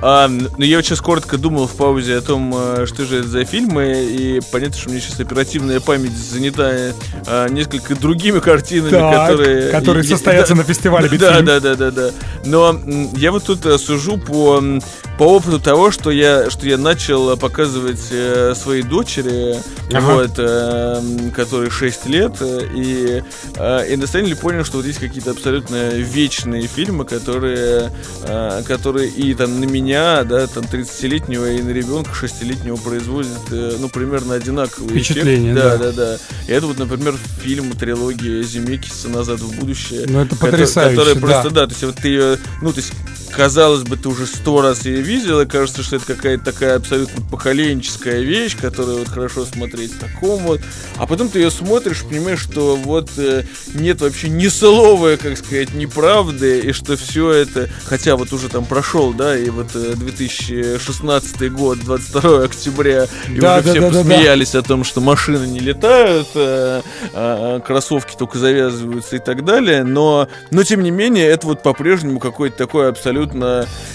А, 0.02 0.28
ну, 0.28 0.64
я 0.64 0.82
сейчас 0.82 1.00
коротко 1.00 1.38
думал 1.38 1.66
в 1.66 1.74
паузе 1.74 2.16
о 2.16 2.20
том, 2.20 2.54
э, 2.54 2.86
что 2.86 3.04
же 3.04 3.20
это 3.20 3.28
за 3.28 3.44
фильмы, 3.44 4.04
и 4.04 4.40
понятно, 4.52 4.76
что 4.76 4.88
у 4.88 4.92
меня 4.92 5.00
сейчас 5.00 5.20
оперативная 5.20 5.80
память 5.80 6.12
занята 6.12 6.92
а, 7.26 7.48
несколько 7.48 7.94
другими 7.96 8.40
картинами, 8.40 8.90
Так, 8.90 9.28
которые... 9.28 9.70
которые 9.70 10.04
состоятся 10.04 10.54
да, 10.54 10.58
на 10.58 10.64
фестивале 10.64 11.08
Да, 11.08 11.40
да, 11.40 11.60
да, 11.60 11.74
да, 11.74 11.90
да. 11.90 12.10
Но 12.44 12.78
я 13.16 13.32
вот 13.32 13.44
тут 13.44 13.64
э, 13.64 13.78
сужу 13.78 14.18
по, 14.18 14.62
по 15.18 15.22
опыту 15.24 15.58
того, 15.58 15.90
что 15.90 16.10
я, 16.10 16.50
что 16.50 16.66
я 16.66 16.76
начал 16.76 17.30
э, 17.32 17.36
показывать 17.36 18.08
э, 18.10 18.54
своей 18.54 18.82
дочери, 18.82 19.56
Ага. 19.92 20.14
вот, 20.14 20.32
э, 20.36 21.00
м, 21.00 21.30
которой 21.30 21.70
6 21.70 22.06
лет, 22.06 22.32
э, 22.40 22.68
и, 22.74 23.22
э, 23.56 23.92
и 23.92 23.96
на 23.96 24.06
самом 24.06 24.26
деле 24.26 24.36
понял, 24.36 24.64
что 24.64 24.76
вот 24.76 24.86
есть 24.86 24.98
какие-то 24.98 25.30
абсолютно 25.30 25.88
вечные 25.90 26.66
фильмы, 26.66 27.04
которые, 27.06 27.90
э, 28.24 28.62
которые 28.66 29.08
и 29.08 29.34
там 29.34 29.58
на 29.60 29.64
меня, 29.64 30.22
да, 30.24 30.46
там 30.46 30.64
30-летнего 30.64 31.50
и 31.50 31.62
на 31.62 31.70
ребенка 31.70 32.10
6-летнего 32.12 32.76
производят, 32.76 33.30
э, 33.50 33.76
ну, 33.78 33.88
примерно 33.88 34.34
одинаковые 34.34 34.90
Впечатление, 34.90 35.54
да, 35.54 35.78
да. 35.78 35.92
да, 35.92 35.92
да. 35.92 36.16
И 36.46 36.52
это 36.52 36.66
вот, 36.66 36.78
например, 36.78 37.14
фильм 37.42 37.72
трилогия 37.72 38.42
Земекиса 38.42 39.08
«Назад 39.08 39.40
в 39.40 39.58
будущее». 39.58 40.04
Ну, 40.06 40.20
это 40.20 40.36
потрясающе, 40.36 40.96
Которая 40.96 41.14
да. 41.14 41.20
просто, 41.20 41.50
да, 41.50 41.66
то 41.66 41.72
есть 41.72 41.82
вот 41.84 41.96
ты 41.96 42.08
ее, 42.08 42.38
ну, 42.60 42.72
то 42.72 42.80
есть 42.80 42.92
казалось 43.30 43.82
бы, 43.82 43.96
ты 43.96 44.08
уже 44.08 44.26
сто 44.26 44.62
раз 44.62 44.84
ее 44.84 45.00
видел, 45.00 45.40
и 45.40 45.46
кажется, 45.46 45.82
что 45.82 45.96
это 45.96 46.06
какая-то 46.06 46.44
такая 46.44 46.76
абсолютно 46.76 47.22
поколенческая 47.30 48.20
вещь, 48.20 48.56
которую 48.56 48.98
вот 48.98 49.08
хорошо 49.08 49.44
смотреть 49.44 49.92
в 49.92 49.98
таком 49.98 50.38
вот. 50.44 50.60
А 50.96 51.06
потом 51.06 51.28
ты 51.28 51.40
ее 51.40 51.50
смотришь, 51.50 52.04
понимаешь, 52.04 52.40
что 52.40 52.76
вот 52.76 53.10
э, 53.18 53.44
нет 53.74 54.00
вообще 54.00 54.28
ни 54.28 54.48
слова, 54.48 55.16
как 55.16 55.36
сказать, 55.36 55.74
неправды, 55.74 56.60
и 56.60 56.72
что 56.72 56.96
все 56.96 57.30
это, 57.32 57.68
хотя 57.84 58.16
вот 58.16 58.32
уже 58.32 58.48
там 58.48 58.64
прошел, 58.64 59.12
да, 59.12 59.36
и 59.36 59.50
вот 59.50 59.74
э, 59.74 59.94
2016 59.96 61.52
год, 61.52 61.80
22 61.80 62.44
октября, 62.44 63.06
и 63.28 63.40
Да, 63.40 63.58
уже 63.58 63.64
да, 63.64 63.70
все 63.72 63.80
да, 63.80 63.90
да, 63.90 63.90
да. 63.90 63.98
посмеялись 63.98 64.54
о 64.54 64.62
том, 64.62 64.84
что 64.84 65.00
машины 65.00 65.46
не 65.46 65.60
летают, 65.60 66.28
э, 66.34 66.82
а, 67.12 67.60
кроссовки 67.60 68.14
только 68.16 68.38
завязываются 68.38 69.16
и 69.16 69.18
так 69.18 69.44
далее, 69.44 69.84
но, 69.84 70.28
но 70.50 70.62
тем 70.62 70.82
не 70.82 70.90
менее, 70.90 71.26
это 71.26 71.46
вот 71.46 71.62
по-прежнему 71.62 72.20
какое-то 72.20 72.56
такое 72.56 72.88
абсолютно 72.88 73.15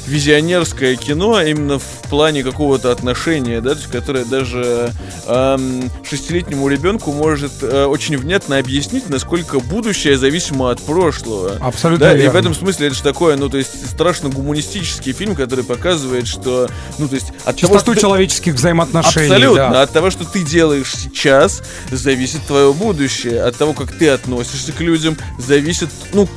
визионерское 0.07 0.95
кино, 0.95 1.41
именно 1.41 1.79
в 1.79 1.83
плане 2.09 2.43
какого-то 2.43 2.91
отношения, 2.91 3.61
да, 3.61 3.71
то 3.71 3.77
есть, 3.77 3.91
которое 3.91 4.25
даже 4.25 4.91
эм, 5.27 5.89
шестилетнему 6.03 6.67
ребенку 6.67 7.11
может 7.11 7.51
э, 7.61 7.85
очень 7.85 8.17
внятно 8.17 8.57
объяснить, 8.57 9.07
насколько 9.09 9.59
будущее 9.59 10.17
зависимо 10.17 10.71
от 10.71 10.81
прошлого. 10.81 11.57
Абсолютно 11.61 12.07
Да, 12.07 12.13
и 12.13 12.17
в 12.17 12.21
верно. 12.21 12.37
этом 12.39 12.53
смысле 12.55 12.87
это 12.87 12.95
же 12.95 13.03
такое, 13.03 13.37
ну, 13.37 13.49
то 13.49 13.57
есть, 13.57 13.89
страшно 13.89 14.29
гуманистический 14.29 15.13
фильм, 15.13 15.35
который 15.35 15.63
показывает, 15.63 16.27
что, 16.27 16.69
ну, 16.97 17.07
то 17.07 17.15
есть, 17.15 17.27
от 17.45 17.55
того, 17.59 17.73
Чистоту 17.75 17.79
что 17.79 17.93
ты- 17.93 18.01
человеческих 18.01 18.55
взаимоотношений. 18.55 19.27
Абсолютно. 19.27 19.69
да. 19.69 19.81
От 19.83 19.91
того, 19.91 20.09
что 20.11 20.25
ты 20.25 20.43
делаешь 20.43 20.93
сейчас, 20.95 21.61
зависит 21.91 22.41
твое 22.47 22.73
будущее. 22.73 23.41
От 23.43 23.55
того, 23.55 23.73
как 23.73 23.91
ты 23.91 24.09
относишься 24.09 24.71
к 24.71 24.81
людям, 24.81 25.17
зависит, 25.39 25.89
ну, 26.13 26.27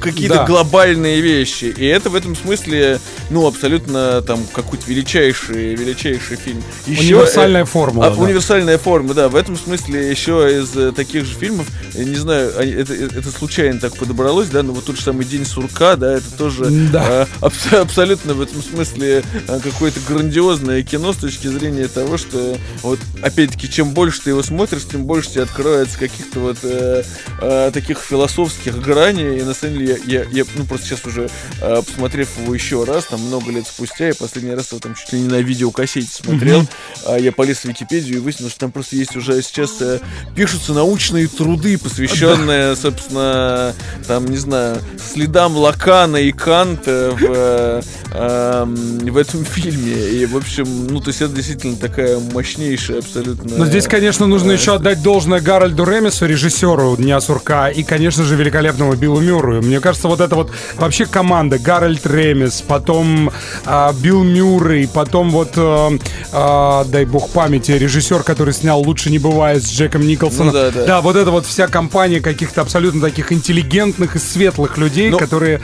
какие-то 0.00 0.34
Да. 0.36 0.44
глобальные 0.46 1.20
вещи. 1.20 1.64
И 1.76 1.84
это 1.86 2.10
в 2.10 2.14
этом 2.14 2.34
смысле, 2.36 3.00
ну, 3.30 3.46
абсолютно 3.46 4.22
там 4.22 4.40
какой-то 4.52 4.84
величайший, 4.86 5.74
величайший 5.74 6.36
фильм. 6.36 6.62
Еще, 6.86 7.14
Универсальная 7.16 7.62
э, 7.62 7.66
формула, 7.66 8.06
а, 8.06 8.10
да. 8.10 8.16
Универсальная 8.16 8.78
форма, 8.78 9.14
да. 9.14 9.28
В 9.28 9.36
этом 9.36 9.56
смысле 9.56 10.10
еще 10.10 10.60
из 10.60 10.76
э, 10.76 10.92
таких 10.92 11.24
же 11.26 11.34
фильмов, 11.34 11.66
я 11.94 12.04
не 12.04 12.16
знаю, 12.16 12.52
они- 12.58 12.72
это, 12.72 12.94
это 12.94 13.30
случайно 13.30 13.80
так 13.80 13.96
подобралось, 13.96 14.48
да, 14.48 14.62
но 14.62 14.72
вот 14.72 14.84
тот 14.84 14.96
же 14.96 15.02
самый 15.02 15.24
День 15.24 15.44
сурка, 15.46 15.96
да, 15.96 16.14
это 16.14 16.30
тоже 16.36 16.64
Да. 16.92 17.04
э, 17.22 17.26
абс- 17.40 17.72
абсолютно 17.72 18.34
в 18.34 18.40
этом 18.40 18.62
смысле 18.62 19.22
э, 19.48 19.60
какое-то 19.62 20.00
грандиозное 20.08 20.82
кино 20.82 21.12
с 21.12 21.16
точки 21.16 21.46
зрения 21.46 21.88
того, 21.88 22.16
что 22.18 22.56
вот 22.82 22.98
опять-таки, 23.22 23.70
чем 23.70 23.90
больше 23.90 24.22
ты 24.22 24.30
его 24.30 24.42
смотришь, 24.42 24.82
тем 24.90 25.04
больше 25.04 25.30
тебе 25.30 25.42
открывается 25.42 25.98
каких-то 25.98 26.40
вот 26.40 26.56
э, 26.62 27.02
э, 27.40 27.70
таких 27.72 27.98
философских 27.98 28.80
граней. 28.80 29.38
И 29.38 29.42
на 29.42 29.54
самом 29.60 29.78
деле 29.78 29.98
я, 30.06 30.20
я, 30.20 30.26
я, 30.30 30.44
ну 30.56 30.64
просто 30.64 30.86
сейчас 30.86 31.04
уже 31.04 31.28
э, 31.60 31.82
посмотрев 31.84 32.28
его 32.38 32.54
еще 32.54 32.84
раз, 32.84 33.06
там 33.06 33.20
много 33.20 33.50
лет 33.50 33.66
спустя, 33.66 34.08
я 34.08 34.14
последний 34.14 34.54
раз 34.54 34.70
его 34.70 34.80
там 34.80 34.94
чуть 34.94 35.12
ли 35.12 35.20
не 35.20 35.28
на 35.28 35.40
видеокассете 35.40 36.08
смотрел, 36.10 36.66
а 37.06 37.18
я 37.18 37.32
полез 37.32 37.58
в 37.58 37.64
Википедию 37.66 38.16
и 38.16 38.20
выяснил, 38.20 38.48
что 38.48 38.60
там 38.60 38.72
просто 38.72 38.96
есть 38.96 39.16
уже 39.16 39.40
сейчас 39.42 39.80
э, 39.80 40.00
пишутся 40.34 40.72
научные 40.72 41.28
труды, 41.28 41.78
посвященные, 41.78 42.76
собственно, 42.76 43.74
там, 44.06 44.26
не 44.26 44.36
знаю, 44.36 44.78
следам 45.12 45.56
Лакана 45.56 46.16
и 46.16 46.32
Канта 46.32 47.14
в, 47.18 47.24
э, 47.24 47.82
эм, 48.12 48.98
в 48.98 49.16
этом 49.16 49.44
фильме. 49.44 49.92
И, 50.10 50.26
в 50.26 50.36
общем, 50.36 50.86
ну, 50.88 51.00
то 51.00 51.08
есть 51.08 51.22
это 51.22 51.34
действительно 51.34 51.76
такая 51.76 52.18
мощнейшая 52.18 52.98
абсолютно... 52.98 53.56
Но 53.56 53.66
здесь, 53.66 53.86
конечно, 53.86 54.26
нужно 54.26 54.52
еще 54.52 54.74
отдать 54.74 55.02
должное 55.02 55.40
Гарольду 55.40 55.84
Ремису, 55.84 56.26
режиссеру 56.26 56.96
«Дня 56.96 57.20
сурка», 57.20 57.68
и, 57.68 57.82
конечно 57.82 58.24
же, 58.24 58.36
великолепному 58.36 58.94
Биллу 58.94 59.20
Мюррею. 59.50 59.62
Мне 59.62 59.80
кажется, 59.80 60.08
вот 60.08 60.20
это 60.20 60.34
вот 60.34 60.50
вообще 60.76 61.06
команда. 61.06 61.58
Гарольд 61.58 62.06
Ремис, 62.06 62.62
потом 62.62 63.30
а, 63.64 63.92
Билл 63.92 64.22
Мюррей, 64.22 64.88
потом 64.88 65.30
вот, 65.30 65.52
а, 65.56 65.90
а, 66.32 66.84
дай 66.84 67.04
бог 67.04 67.30
памяти, 67.30 67.72
режиссер, 67.72 68.22
который 68.22 68.54
снял 68.54 68.80
«Лучше 68.80 69.10
не 69.10 69.18
бывает» 69.18 69.62
с 69.62 69.70
Джеком 69.70 70.06
Николсоном. 70.06 70.48
Ну 70.48 70.52
да, 70.52 70.70
да. 70.70 70.84
да, 70.86 71.00
вот 71.00 71.16
это 71.16 71.30
вот 71.30 71.46
вся 71.46 71.66
компания 71.66 72.20
каких-то 72.20 72.60
абсолютно 72.60 73.00
таких 73.00 73.32
интеллигентных 73.32 74.16
и 74.16 74.18
светлых 74.18 74.78
людей, 74.78 75.10
Ну, 75.10 75.18
которые... 75.18 75.60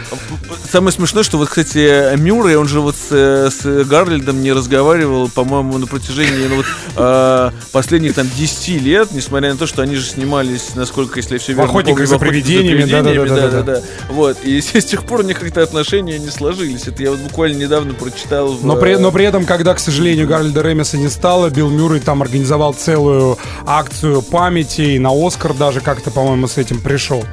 Самое 0.70 0.92
смешное, 0.92 1.22
что 1.22 1.38
вот, 1.38 1.49
кстати, 1.49 2.16
Мюррей, 2.16 2.57
он 2.57 2.68
же 2.68 2.81
вот 2.81 2.96
с, 2.96 3.09
э, 3.11 3.51
с 3.51 3.85
Гарльдом 3.85 4.42
не 4.42 4.53
разговаривал, 4.53 5.29
по-моему, 5.29 5.79
на 5.79 5.87
протяжении 5.87 6.46
ну, 6.49 6.57
вот, 6.57 6.66
э, 6.96 7.51
последних 7.72 8.14
там 8.14 8.29
10 8.37 8.83
лет, 8.83 9.12
несмотря 9.12 9.53
на 9.53 9.59
то, 9.59 9.66
что 9.66 9.83
они 9.83 9.96
же 9.96 10.05
снимались, 10.05 10.75
насколько, 10.75 11.18
если 11.18 11.35
я 11.35 11.38
все 11.38 11.53
верно 11.53 11.70
«Охотниках 11.70 11.96
помню, 11.96 12.07
за 12.07 12.18
в 12.18 12.22
«Охотниках 12.22 12.44
привидениями», 12.44 12.90
да-да-да-да-да. 12.90 13.76
Вот, 14.09 14.39
и 14.45 14.61
с 14.61 14.85
тех 14.85 15.05
пор 15.05 15.21
у 15.21 15.23
них 15.23 15.39
как-то 15.39 15.62
отношения 15.62 16.19
не 16.19 16.29
сложились. 16.29 16.87
Это 16.87 17.03
я 17.03 17.11
вот 17.11 17.21
буквально 17.21 17.57
недавно 17.57 17.95
прочитал 17.95 18.53
в... 18.53 18.65
Но 18.65 18.77
при, 18.77 18.93
э, 18.93 18.99
но 18.99 19.12
при 19.12 19.25
этом, 19.25 19.45
когда, 19.45 19.75
к 19.75 19.79
сожалению, 19.79 20.27
Гарольда 20.27 20.62
Ремиса 20.62 20.97
не 20.99 21.09
стало, 21.09 21.51
Билл 21.51 21.71
Мюррей 21.71 22.01
там 22.01 22.23
организовал 22.23 22.75
целую 22.75 23.39
акцию 23.67 24.23
памяти 24.23 24.83
и 24.83 24.99
на 24.99 25.11
Оскар 25.12 25.55
даже 25.55 25.81
как-то, 25.81 26.11
по-моему, 26.11 26.49
с 26.49 26.59
этим 26.59 26.81
пришел. 26.81 27.25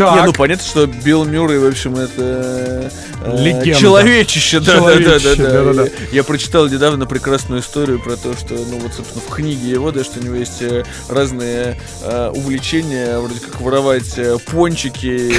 Так. 0.00 0.16
Не, 0.20 0.26
ну 0.26 0.32
понятно, 0.32 0.64
что 0.64 0.86
Билл 0.86 1.24
Мюррей, 1.26 1.58
в 1.58 1.66
общем, 1.66 1.94
это 1.96 2.90
э, 3.22 3.36
Легенда. 3.36 3.74
человечище, 3.78 4.60
да, 4.60 4.66
да, 4.66 4.80
да, 4.80 4.80
Человечище, 4.80 5.36
да, 5.36 5.44
да. 5.50 5.62
да-да-да. 5.64 5.84
И 6.10 6.14
Я 6.16 6.24
прочитал 6.24 6.68
недавно 6.68 7.04
прекрасную 7.04 7.60
историю 7.60 8.00
про 8.02 8.16
то, 8.16 8.32
что, 8.34 8.54
ну 8.54 8.78
вот, 8.78 8.94
собственно, 8.94 9.20
в 9.20 9.30
книге 9.34 9.70
его, 9.70 9.92
да, 9.92 10.02
что 10.02 10.18
у 10.20 10.22
него 10.22 10.36
есть 10.36 10.62
э, 10.62 10.84
разные 11.10 11.78
э, 12.02 12.30
увлечения, 12.34 13.18
вроде 13.18 13.40
как 13.40 13.60
воровать 13.60 14.16
э, 14.16 14.38
пончики, 14.50 15.34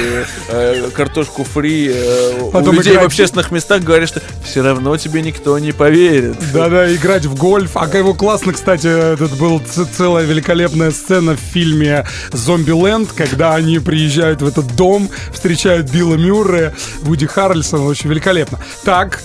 э, 0.48 0.90
картошку 0.94 1.42
фри. 1.42 1.90
э, 1.92 2.40
у 2.42 2.50
Потом 2.52 2.76
людей 2.76 2.92
в 2.92 2.96
играть- 2.96 3.06
общественных 3.06 3.50
местах 3.50 3.82
говорят, 3.82 4.08
что 4.08 4.22
все 4.44 4.62
равно 4.62 4.96
тебе 4.96 5.22
никто 5.22 5.58
не 5.58 5.72
поверит. 5.72 6.36
Да-да, 6.52 6.94
играть 6.94 7.24
в 7.26 7.34
гольф. 7.34 7.72
А 7.74 7.86
его 7.92 8.14
классно, 8.14 8.52
кстати, 8.52 8.86
этот 8.86 9.36
был 9.38 9.60
целая 9.96 10.24
великолепная 10.24 10.92
сцена 10.92 11.34
в 11.34 11.40
фильме 11.40 12.06
«Зомби-ленд», 12.32 13.10
когда 13.12 13.54
они 13.56 13.80
приезжают 13.80 14.40
в 14.40 14.51
этот 14.52 14.74
дом, 14.76 15.08
встречают 15.32 15.90
Билла 15.90 16.14
Мюррея, 16.14 16.74
Вуди 17.02 17.26
Харрельсона. 17.26 17.84
Очень 17.84 18.10
великолепно. 18.10 18.58
Так, 18.84 19.22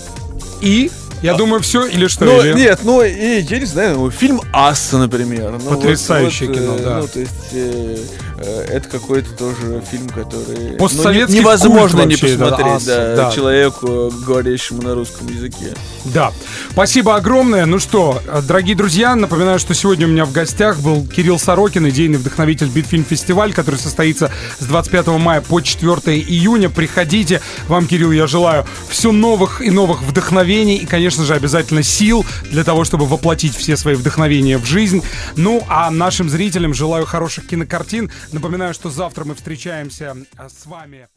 и... 0.61 0.91
Я 1.23 1.33
думаю, 1.33 1.61
все 1.63 1.87
или 1.87 2.05
что? 2.07 2.25
Ну, 2.25 2.43
или- 2.43 2.53
нет, 2.53 2.81
ну, 2.83 3.01
и, 3.01 3.39
я 3.41 3.59
не 3.59 3.65
знаю, 3.65 3.97
ну, 3.97 4.11
фильм 4.11 4.39
«Асса», 4.53 4.99
например. 4.99 5.51
Ну, 5.53 5.57
вот- 5.57 5.79
Потрясающее 5.79 6.47
вот, 6.47 6.57
кино, 6.57 6.75
э, 6.77 6.83
да. 6.83 6.97
Ну, 6.99 7.07
то 7.07 7.19
есть, 7.19 7.31
э, 7.53 7.97
это 8.43 8.87
какой-то 8.89 9.31
тоже 9.31 9.81
фильм, 9.89 10.09
который... 10.09 10.71
ну, 10.71 10.77
Постсоветский 10.77 11.35
не- 11.35 11.39
невозможно 11.41 12.03
не 12.03 12.15
посмотреть, 12.15 12.67
«Асса», 12.67 13.15
да, 13.15 13.15
да. 13.15 13.31
человеку, 13.31 14.11
говорящему 14.25 14.81
на 14.81 14.93
русском 14.95 15.27
языке. 15.27 15.73
Да. 16.05 16.31
Спасибо 16.71 17.15
огромное. 17.15 17.65
Ну 17.65 17.79
что, 17.79 18.21
э, 18.27 18.41
дорогие 18.41 18.75
друзья, 18.75 19.15
напоминаю, 19.15 19.59
что 19.59 19.73
сегодня 19.73 20.07
у 20.07 20.09
меня 20.09 20.25
в 20.25 20.31
гостях 20.31 20.79
был 20.79 21.05
Кирилл 21.05 21.39
Сорокин, 21.39 21.87
идейный 21.89 22.17
вдохновитель 22.17 22.67
Битфильм 22.67 23.03
фестиваль, 23.03 23.53
который 23.53 23.77
состоится 23.79 24.31
с 24.59 24.65
25 24.65 25.07
мая 25.19 25.41
по 25.41 25.59
4 25.59 26.19
июня. 26.19 26.69
Приходите. 26.69 27.41
Вам, 27.67 27.87
Кирилл, 27.87 28.11
я 28.11 28.27
желаю 28.27 28.65
все 28.89 29.11
новых 29.11 29.61
и 29.61 29.69
новых 29.69 30.01
вдохновений 30.03 30.77
и, 30.77 30.85
конечно 30.85 31.23
же, 31.23 31.33
обязательно 31.33 31.83
сил 31.83 32.25
для 32.51 32.63
того, 32.63 32.83
чтобы 32.83 33.05
воплотить 33.05 33.55
все 33.55 33.75
свои 33.75 33.95
вдохновения 33.95 34.57
в 34.57 34.65
жизнь. 34.65 35.01
Ну, 35.35 35.63
а 35.67 35.89
нашим 35.91 36.29
зрителям 36.29 36.73
желаю 36.73 37.05
хороших 37.05 37.47
кинокартин. 37.47 38.11
Напоминаю, 38.33 38.73
что 38.73 38.89
завтра 38.89 39.23
мы 39.25 39.35
встречаемся 39.35 40.15
э, 40.37 40.49
с 40.49 40.65
вами. 40.65 41.07